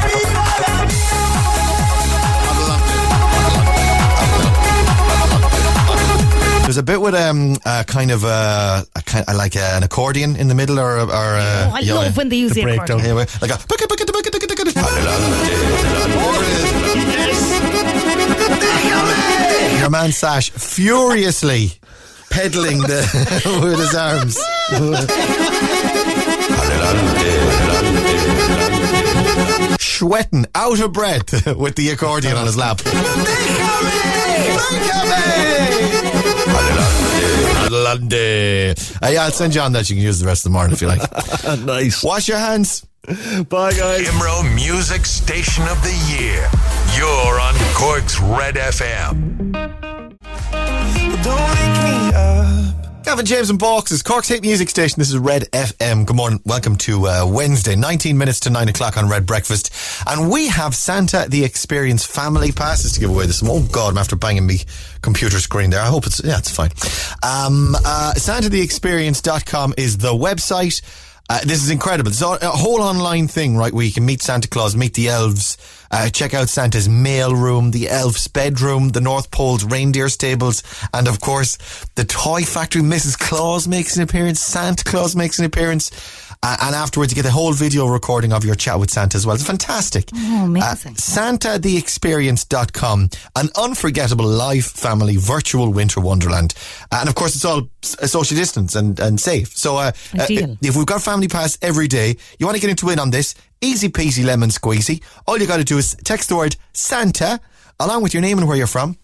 [6.79, 10.37] A bit with um uh, kind of uh, a kind uh, like uh, an accordion
[10.37, 12.63] in the middle, or or uh, Oh, I you know, love when they use the,
[12.63, 13.01] accordion.
[13.01, 13.59] Anyway, like a
[19.81, 21.73] your man Sash furiously
[22.31, 23.01] pedaling the
[23.63, 24.39] with his arms.
[29.81, 32.81] Sweating, out of breath, with the accordion on his lap.
[37.67, 38.75] Adelante.
[39.03, 39.89] Uh, yeah, I'll send you on that.
[39.91, 41.03] You can use the rest of the morning if you like.
[41.65, 42.03] nice.
[42.03, 42.87] Wash your hands.
[43.49, 44.07] Bye, guys.
[44.09, 46.49] Imro Music Station of the Year.
[46.97, 49.39] You're on Cork's Red FM.
[53.09, 54.97] Gavin James and Boxes, Cork's Hit Music Station.
[54.99, 56.05] This is Red FM.
[56.05, 56.43] Good morning.
[56.45, 59.73] Welcome to uh, Wednesday, 19 minutes to 9 o'clock on Red Breakfast.
[60.07, 63.43] And we have Santa the Experience family passes to give away this.
[63.43, 64.59] Oh, God, I'm after banging me
[65.01, 65.81] computer screen there.
[65.81, 66.69] I hope it's, yeah, it's fine.
[67.23, 70.83] Um, uh, SantaTheExperience.com is the website.
[71.31, 72.11] Uh, this is incredible.
[72.11, 75.57] It's a whole online thing, right, where you can meet Santa Claus, meet the elves,
[75.91, 80.63] uh, check out Santa's mail room, the elf's bedroom, the North Pole's reindeer stables,
[80.93, 81.57] and of course,
[81.95, 82.83] the toy factory.
[82.83, 83.19] Mrs.
[83.19, 85.91] Claus makes an appearance, Santa Claus makes an appearance.
[86.41, 89.27] Uh, and afterwards, you get a whole video recording of your chat with Santa as
[89.27, 89.35] well.
[89.35, 90.09] It's fantastic.
[90.15, 90.93] Oh, amazing.
[90.93, 96.55] Uh, SantaTheExperience.com, an unforgettable live family virtual winter wonderland.
[96.93, 99.49] Uh, and of course, it's all uh, social distance and, and safe.
[99.57, 100.27] So, uh, uh,
[100.63, 103.35] if we've got Family Pass every day, you want to get into win on this,
[103.61, 105.03] easy peasy lemon squeezy.
[105.27, 107.41] All you got to do is text the word Santa
[107.81, 108.97] along with your name and where you're from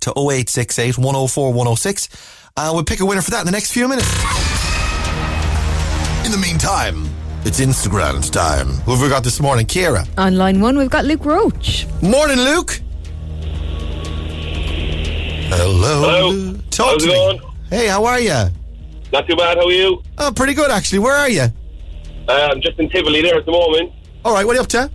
[0.00, 2.08] to 0868 104 106.
[2.56, 4.08] And we'll pick a winner for that in the next few minutes.
[6.24, 7.08] In the meantime,
[7.44, 8.68] it's Instagram time.
[8.84, 9.66] Who have we got this morning?
[9.66, 10.06] Kira.
[10.18, 11.86] On line one, we've got Luke Roach.
[12.00, 12.80] Morning, Luke.
[15.48, 16.00] Hello.
[16.32, 16.52] Hello.
[16.70, 17.14] Talk How's to it me.
[17.14, 17.40] going?
[17.70, 18.30] Hey, how are you?
[19.12, 19.58] Not too bad.
[19.58, 20.02] How are you?
[20.18, 20.98] Oh, pretty good actually.
[21.00, 21.46] Where are you?
[22.28, 23.92] Uh, I'm just in Tivoli there at the moment.
[24.24, 24.90] All right, what are you up to?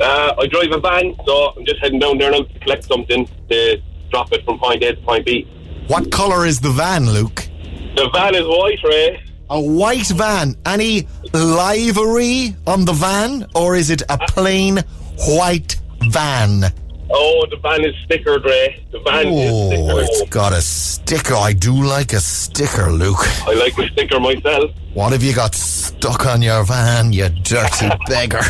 [0.00, 3.28] Uh, I drive a van, so I'm just heading down there now to collect something
[3.48, 3.80] to
[4.10, 5.44] drop it from point A to point B.
[5.88, 7.48] What colour is the van, Luke?
[7.96, 9.22] The van is white, Ray.
[9.48, 10.56] A white van.
[10.66, 14.78] Any livery on the van, or is it a plain
[15.28, 15.76] white
[16.10, 16.64] van?
[17.08, 18.84] Oh, the van is stickered, Ray.
[18.90, 20.04] The van is Oh, stickered.
[20.08, 21.34] it's got a sticker.
[21.34, 23.18] I do like a sticker, Luke.
[23.46, 24.72] I like the sticker myself.
[24.94, 28.40] What have you got stuck on your van, you dirty beggar?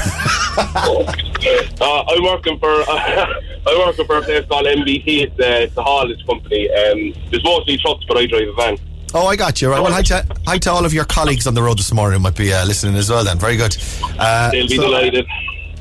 [1.81, 5.05] Uh, I'm working for I'm working for a place called MBT.
[5.25, 6.71] It's, uh, it's a haulage company.
[6.71, 8.79] Um, there's mostly trucks, but I drive a van.
[9.15, 9.71] Oh, I got you.
[9.71, 9.81] Right.
[9.83, 12.23] Well, hi to, hi to all of your colleagues on the road this morning who
[12.23, 13.23] might be uh, listening as well.
[13.25, 13.77] Then, very good.
[14.19, 15.27] Uh, They'll be so, delighted.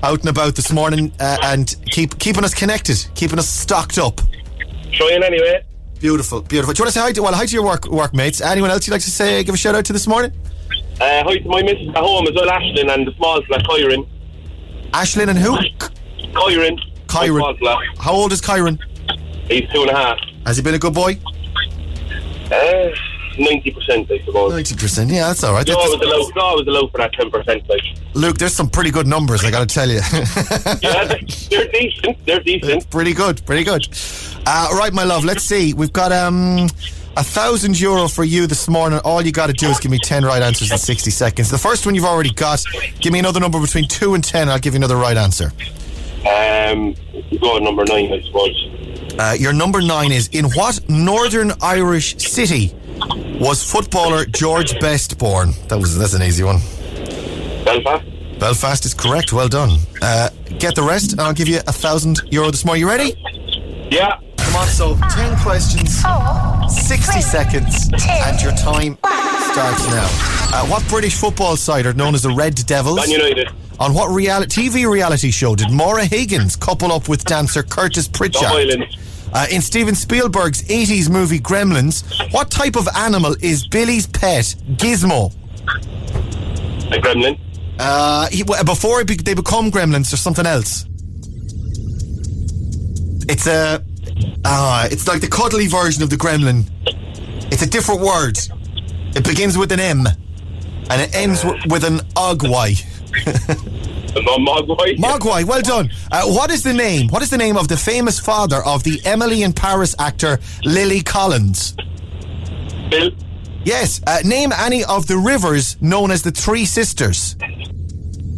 [0.06, 4.22] Out and about this morning, uh, and keep keeping us connected, keeping us stocked up.
[4.92, 5.64] Trying anyway.
[6.00, 6.76] Beautiful, beautiful.
[6.76, 8.40] Do you want to say hi to well, hi to your work workmates?
[8.40, 10.32] Anyone else you'd like to say give a shout out to this morning?
[11.02, 14.08] Uh, hi to my missus at home as well, Ashlyn, and the small flat, Kyron.
[14.92, 15.58] Ashlyn and who?
[16.34, 16.80] Kyron.
[17.08, 17.40] Kyron.
[17.40, 17.78] My small flat.
[17.98, 18.80] How old is Kyron?
[19.50, 20.20] He's two and a half.
[20.46, 21.18] Has he been a good boy?
[22.52, 22.92] Uh,
[23.38, 24.54] Ninety percent, I suppose.
[24.54, 25.10] Ninety percent.
[25.12, 25.66] Yeah, that's all right.
[25.66, 27.68] That's- always allow, you always for that ten percent.
[27.70, 27.82] Like,
[28.14, 29.44] Luke, there's some pretty good numbers.
[29.44, 29.96] I got to tell you.
[30.82, 32.26] yeah, they're, decent.
[32.26, 32.90] They're decent.
[32.90, 33.88] pretty good, pretty good.
[34.46, 35.26] Uh, right, my love.
[35.26, 35.74] Let's see.
[35.74, 36.68] We've got um
[37.18, 39.00] a thousand euro for you this morning.
[39.04, 41.50] All you got to do is give me ten right answers in sixty seconds.
[41.50, 42.64] The first one you've already got.
[43.00, 44.50] Give me another number between two and ten.
[44.50, 45.52] I'll give you another right answer.
[46.28, 46.96] Um,
[47.40, 49.16] go number nine, I suppose.
[49.20, 52.74] Uh, your number nine is in what Northern Irish city
[53.40, 55.52] was footballer George Best born?
[55.68, 56.60] That was that's an easy one.
[57.64, 58.06] Belfast.
[58.40, 59.34] Belfast is correct.
[59.34, 59.80] Well done.
[60.02, 60.30] Uh,
[60.60, 62.82] get the rest, and I'll give you a thousand euro this morning.
[62.82, 63.14] You ready?
[63.92, 64.20] Yeah.
[64.38, 64.68] Come on.
[64.68, 66.02] So ten questions,
[66.70, 67.90] sixty seconds,
[68.26, 68.98] and your time
[69.52, 70.08] starts now.
[70.54, 72.98] Uh, what British football side are known as the Red Devils?
[72.98, 73.50] Man United.
[73.80, 78.44] On what reality TV reality show did Maura Higgins couple up with dancer Curtis Pritchard?
[78.44, 78.98] Love Island.
[79.34, 82.04] Uh, in Steven Spielberg's 80s movie Gremlins,
[82.34, 85.34] what type of animal is Billy's pet, Gizmo?
[86.92, 87.38] A gremlin.
[87.80, 90.86] Uh, he, before be, they become gremlins, there's something else.
[93.28, 93.84] It's a.
[94.46, 96.64] Ah, it's like the cuddly version of the gremlin.
[97.52, 98.38] It's a different word.
[99.16, 100.06] It begins with an M,
[100.90, 102.82] and it ends w- with an ogwai.
[104.16, 104.98] Mogwai.
[104.98, 105.90] Mogwai, well done.
[106.12, 107.08] Uh, what is the name?
[107.10, 111.02] What is the name of the famous father of the Emily in Paris actor Lily
[111.02, 111.76] Collins?
[112.90, 113.12] Bill.
[113.64, 114.02] Yes.
[114.08, 117.36] Uh, name any of the rivers known as the Three Sisters.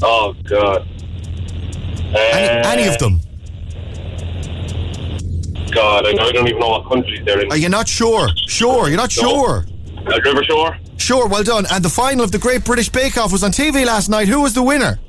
[0.02, 0.88] Oh God.
[2.16, 3.20] Any, any of them.
[5.72, 7.52] God, I, I don't even know what countries they're in.
[7.52, 8.30] Are you not sure?
[8.48, 9.30] Sure, you're not No.
[9.30, 9.66] sure.
[10.08, 10.78] Uh, River Suir.
[10.98, 11.66] Sure, well done.
[11.72, 14.28] And the final of the Great British Bake Off was on TV last night.
[14.30, 15.00] Who was the winner?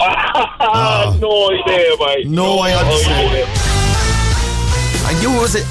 [0.00, 2.26] Ah, no idea, mate.
[2.28, 2.86] No, I had.
[5.06, 5.64] I knew it was a.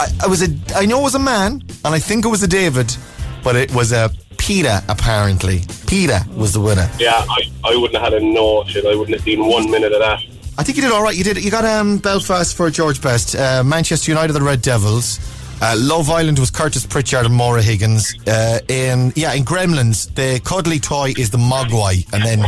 [0.00, 0.48] I, I was a.
[0.76, 2.96] I know it was a man, and I think it was a David,
[3.42, 5.60] but it was a Peter apparently.
[5.86, 6.88] Peter was the winner.
[6.98, 8.86] Yeah, I, I wouldn't have had a notion.
[8.86, 10.20] I wouldn't have seen one minute of that.
[10.56, 11.16] I think you did all right.
[11.16, 11.42] You did.
[11.44, 13.34] You got um, Belfast for George Best.
[13.36, 15.20] Uh, Manchester United, the Red Devils.
[15.60, 18.14] Uh, Love Island was Curtis Pritchard and Maura Higgins.
[18.26, 22.44] Uh, in yeah, in Gremlins, the cuddly toy is the Mogwai, and then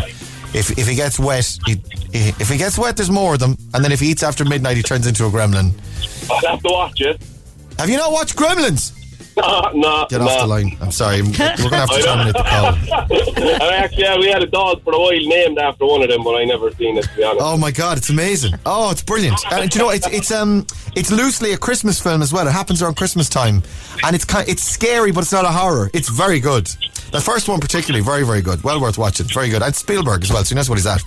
[0.54, 1.80] if if he gets wet, he,
[2.12, 4.76] if he gets wet, there's more of them, and then if he eats after midnight,
[4.76, 5.72] he turns into a gremlin.
[6.30, 7.20] I'll have to watch it.
[7.78, 8.99] Have you not watched Gremlins?
[10.10, 10.76] Get off the line.
[10.80, 11.22] I'm sorry.
[11.22, 13.62] We're gonna have to terminate the call.
[13.68, 16.22] I actually, yeah, we had a dog for a while named after one of them,
[16.22, 17.44] but I never seen it to be honest.
[17.44, 18.54] Oh my god, it's amazing!
[18.66, 19.40] Oh, it's brilliant.
[19.50, 22.46] And do you know it's it's um it's loosely a Christmas film as well.
[22.46, 23.62] It happens around Christmas time,
[24.04, 25.90] and it's kind it's scary, but it's not a horror.
[25.94, 26.66] It's very good.
[27.12, 28.62] The first one particularly, very very good.
[28.62, 29.26] Well worth watching.
[29.26, 29.62] Very good.
[29.62, 31.02] And Spielberg as well, so he knows what he's at.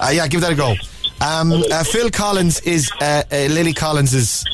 [0.00, 0.74] Uh, yeah, give that a go.
[1.20, 4.44] Um, uh, Phil Collins is uh, uh, Lily Collins's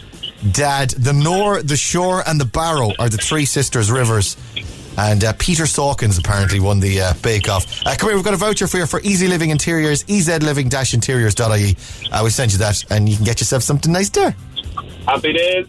[0.51, 0.91] dad.
[0.91, 4.37] The Nore, the Suir, and the Barrow are the three sisters rivers.
[4.99, 7.87] And uh, Peter Sawkins apparently won the uh, Bake Off.
[7.87, 12.13] Uh, come here, we've got a voucher for you for Easy Living Interiors, ezliving-interiors.ie.
[12.13, 14.37] Uh, we send you that, and you can get yourself something nice there.
[15.07, 15.67] Happy days.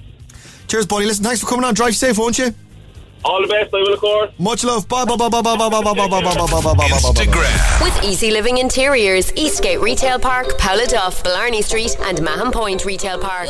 [0.67, 1.05] Cheers, buddy.
[1.05, 1.73] Listen, thanks for coming on.
[1.73, 2.53] Drive safe, won't you?
[3.25, 4.31] All the best, I will, of course.
[4.37, 4.87] Much love.
[4.87, 6.73] Bye, bye, bye, bye, bye, bye, bye, bye, bye, bye, bye, bye, bye, bye, bye,
[6.73, 7.79] bye, bye.
[7.81, 13.47] With Easy Living Interiors, Eastgate Retail Park, Pouladuff, Blarney Street, and Mahon Point Retail Park.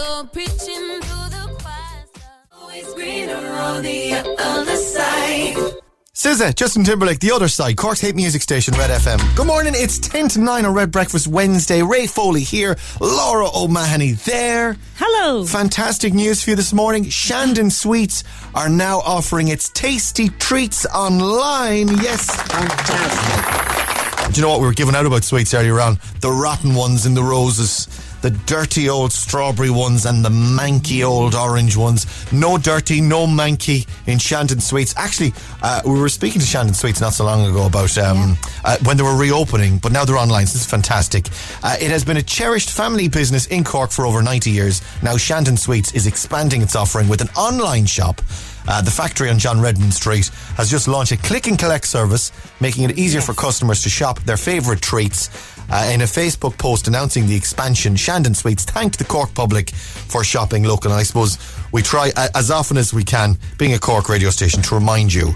[6.16, 9.36] SZA, Justin Timberlake, the other side, Cork's Hate Music Station, Red FM.
[9.36, 11.82] Good morning, it's 10 to 9 on Red Breakfast Wednesday.
[11.82, 14.78] Ray Foley here, Laura O'Mahony there.
[14.98, 15.44] Hello.
[15.44, 17.10] Fantastic news for you this morning.
[17.10, 21.88] Shandon Sweets are now offering its tasty treats online.
[21.88, 22.30] Yes.
[22.44, 24.34] Fantastic.
[24.34, 25.98] Do you know what we were giving out about sweets earlier on?
[26.22, 27.88] The rotten ones in the roses.
[28.24, 32.32] The dirty old strawberry ones and the manky old orange ones.
[32.32, 34.94] No dirty, no manky in Shandon Sweets.
[34.96, 38.78] Actually, uh, we were speaking to Shandon Sweets not so long ago about um, uh,
[38.86, 40.48] when they were reopening, but now they're online.
[40.48, 41.28] So this is fantastic.
[41.64, 44.82] Uh, it has been a cherished family business in Cork for over 90 years.
[45.04, 48.22] Now, Shandon Sweets is expanding its offering with an online shop.
[48.68, 52.32] Uh, the factory on John Redmond Street has just launched a click and collect service,
[52.62, 55.30] making it easier for customers to shop their favourite treats.
[55.70, 60.24] Uh, in a Facebook post announcing the expansion, Shandon Sweets thanked the Cork public for
[60.24, 60.92] shopping local.
[60.92, 61.38] And I suppose
[61.72, 65.14] we try uh, as often as we can, being a Cork radio station, to remind
[65.14, 65.34] you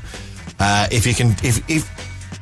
[0.60, 1.90] uh, if you can, if if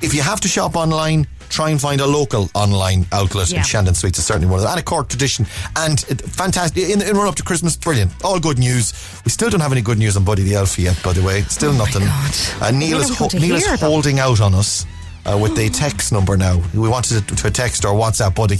[0.03, 1.27] if you have to shop online.
[1.47, 3.57] Try and find a local online outlet, Yeah.
[3.57, 4.71] and Shandon Sweets is certainly one of them.
[4.71, 8.11] And a Cork tradition, and uh, fantastic in, in run up to Christmas, brilliant.
[8.23, 8.93] All good news.
[9.23, 11.43] We still don't have any good news on Buddy the Elf yet, by the way.
[11.43, 12.01] Still nothing.
[12.01, 13.77] Uh, Neil is to Neil is them.
[13.77, 14.88] holding out on us
[15.26, 16.61] uh, with the text number now.
[16.73, 18.59] We wanted to, to text our WhatsApp buddy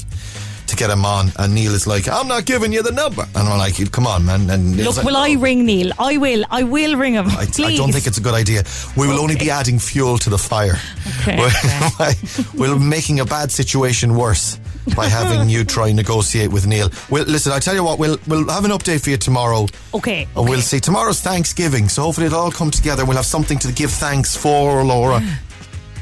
[0.68, 3.48] to get him on, and Neil is like, "I'm not giving you the number," and
[3.48, 5.92] I'm like, "Come on, man!" And Neil's Look, like, will I ring Neil?
[6.00, 6.44] I will.
[6.50, 7.28] I will ring him.
[7.30, 8.64] I, I don't think it's a good idea.
[8.98, 10.80] We will only be adding fuel to the fire.
[11.22, 12.14] Okay, We're,
[12.56, 14.60] we're making a bad situation worse
[14.96, 16.90] by having you try and negotiate with Neil.
[17.10, 19.68] Well, listen, I tell you what, we'll we'll have an update for you tomorrow.
[19.94, 20.28] Okay.
[20.36, 20.80] And we'll see.
[20.80, 23.06] Tomorrow's Thanksgiving, so hopefully it'll all come together.
[23.06, 25.22] We'll have something to give thanks for, Laura.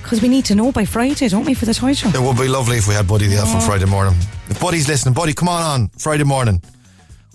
[0.04, 2.10] Because we need to know by Friday, don't we, for the toy show?
[2.10, 4.14] It would be lovely if we had Buddy the Elf on Friday morning.
[4.50, 6.62] If Buddy's listening, Buddy, come on on Friday morning.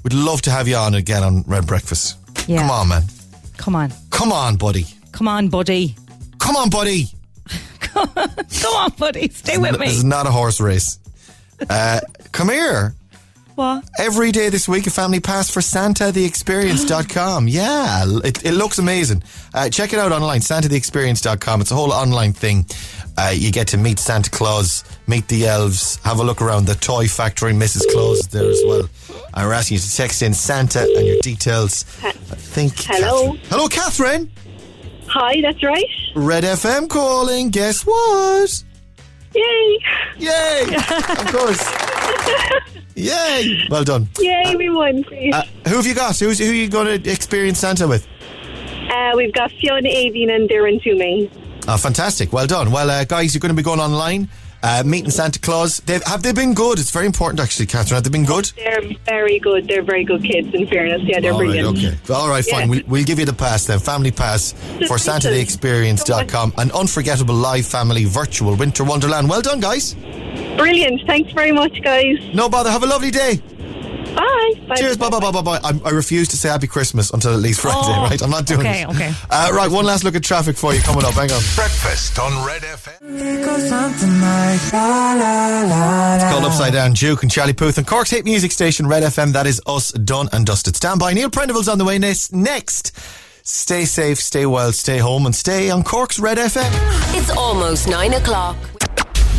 [0.04, 2.16] We'd love to have you on again on Red Breakfast.
[2.46, 2.60] Yeah.
[2.60, 3.02] Come on, man.
[3.56, 3.92] Come on.
[4.10, 4.84] Come on, Buddy.
[5.12, 5.96] Come on, buddy.
[6.38, 7.08] Come on, Buddy.
[7.80, 9.28] Come on, buddy.
[9.30, 9.86] Stay with me.
[9.86, 10.98] This is not a horse race.
[11.68, 12.00] Uh,
[12.30, 12.94] come here.
[13.58, 13.82] What?
[13.98, 17.48] Every day this week, a family pass for SantaTheExperience.com.
[17.48, 19.24] yeah, it, it looks amazing.
[19.52, 21.60] Uh, check it out online, SantaTheExperience.com.
[21.62, 22.66] It's a whole online thing.
[23.16, 26.76] Uh, you get to meet Santa Claus, meet the elves, have a look around the
[26.76, 27.52] toy factory.
[27.52, 27.90] Mrs.
[27.92, 28.88] Claus is there as well.
[29.34, 31.84] And we're asking you to text in Santa and your details.
[32.04, 32.74] I think.
[32.76, 33.32] Hello.
[33.32, 34.30] Catherine- Hello, Catherine.
[35.08, 35.84] Hi, that's right.
[36.14, 37.50] Red FM calling.
[37.50, 38.62] Guess what?
[39.38, 39.78] Yay!
[40.18, 40.74] Yay!
[40.74, 41.62] of course.
[42.94, 43.66] Yay!
[43.70, 44.08] Well done.
[44.18, 45.04] Yay, we won.
[45.32, 46.18] Uh, who have you got?
[46.18, 48.06] Who's, who are you going to experience Santa with?
[48.90, 51.30] Uh, we've got Fiona Avian and Darren Toomey.
[51.68, 52.32] Oh, fantastic.
[52.32, 52.72] Well done.
[52.72, 54.28] Well, uh, guys, you're going to be going online,
[54.62, 55.78] uh, meeting Santa Claus.
[55.78, 56.78] They've, have they been good?
[56.78, 57.96] It's very important, actually, Catherine.
[57.96, 58.50] Have they been good?
[58.56, 59.68] They're very good.
[59.68, 61.02] They're very good kids, in fairness.
[61.04, 61.78] Yeah, they're All right, brilliant.
[62.02, 62.12] okay.
[62.14, 62.62] All right, fine.
[62.62, 62.68] Yeah.
[62.68, 63.78] We'll, we'll give you the pass then.
[63.78, 64.52] Family pass
[64.86, 66.54] for SantaTheExperience.com.
[66.58, 69.28] An unforgettable live family virtual winter wonderland.
[69.28, 69.94] Well done, guys.
[70.56, 71.06] Brilliant.
[71.06, 72.16] Thanks very much, guys.
[72.34, 72.70] No bother.
[72.70, 73.40] Have a lovely day.
[74.14, 74.52] Bye.
[74.68, 74.74] Bye.
[74.76, 74.96] Cheers.
[74.96, 75.60] Bye bye bye bye bye.
[75.64, 78.20] I'm, I refuse to say Happy Christmas until at least Friday, Oh, right?
[78.22, 78.88] I'm not doing okay, it.
[78.90, 79.12] okay.
[79.30, 81.12] Uh, right, one last look at traffic for you coming up.
[81.14, 81.40] Hang on.
[81.54, 83.00] Breakfast on Red FM.
[83.02, 84.60] Nickel something like.
[84.60, 84.70] It's
[86.24, 89.32] called Upside Down Duke and Charlie Puth and Cork's hit music station Red FM.
[89.32, 90.76] That is us done and dusted.
[90.76, 91.12] Stand by.
[91.12, 92.32] Neil Prendeville's on the way next.
[92.32, 92.92] Next.
[93.42, 96.68] Stay safe, stay well, stay home, and stay on Cork's Red FM.
[97.16, 98.56] It's almost nine o'clock.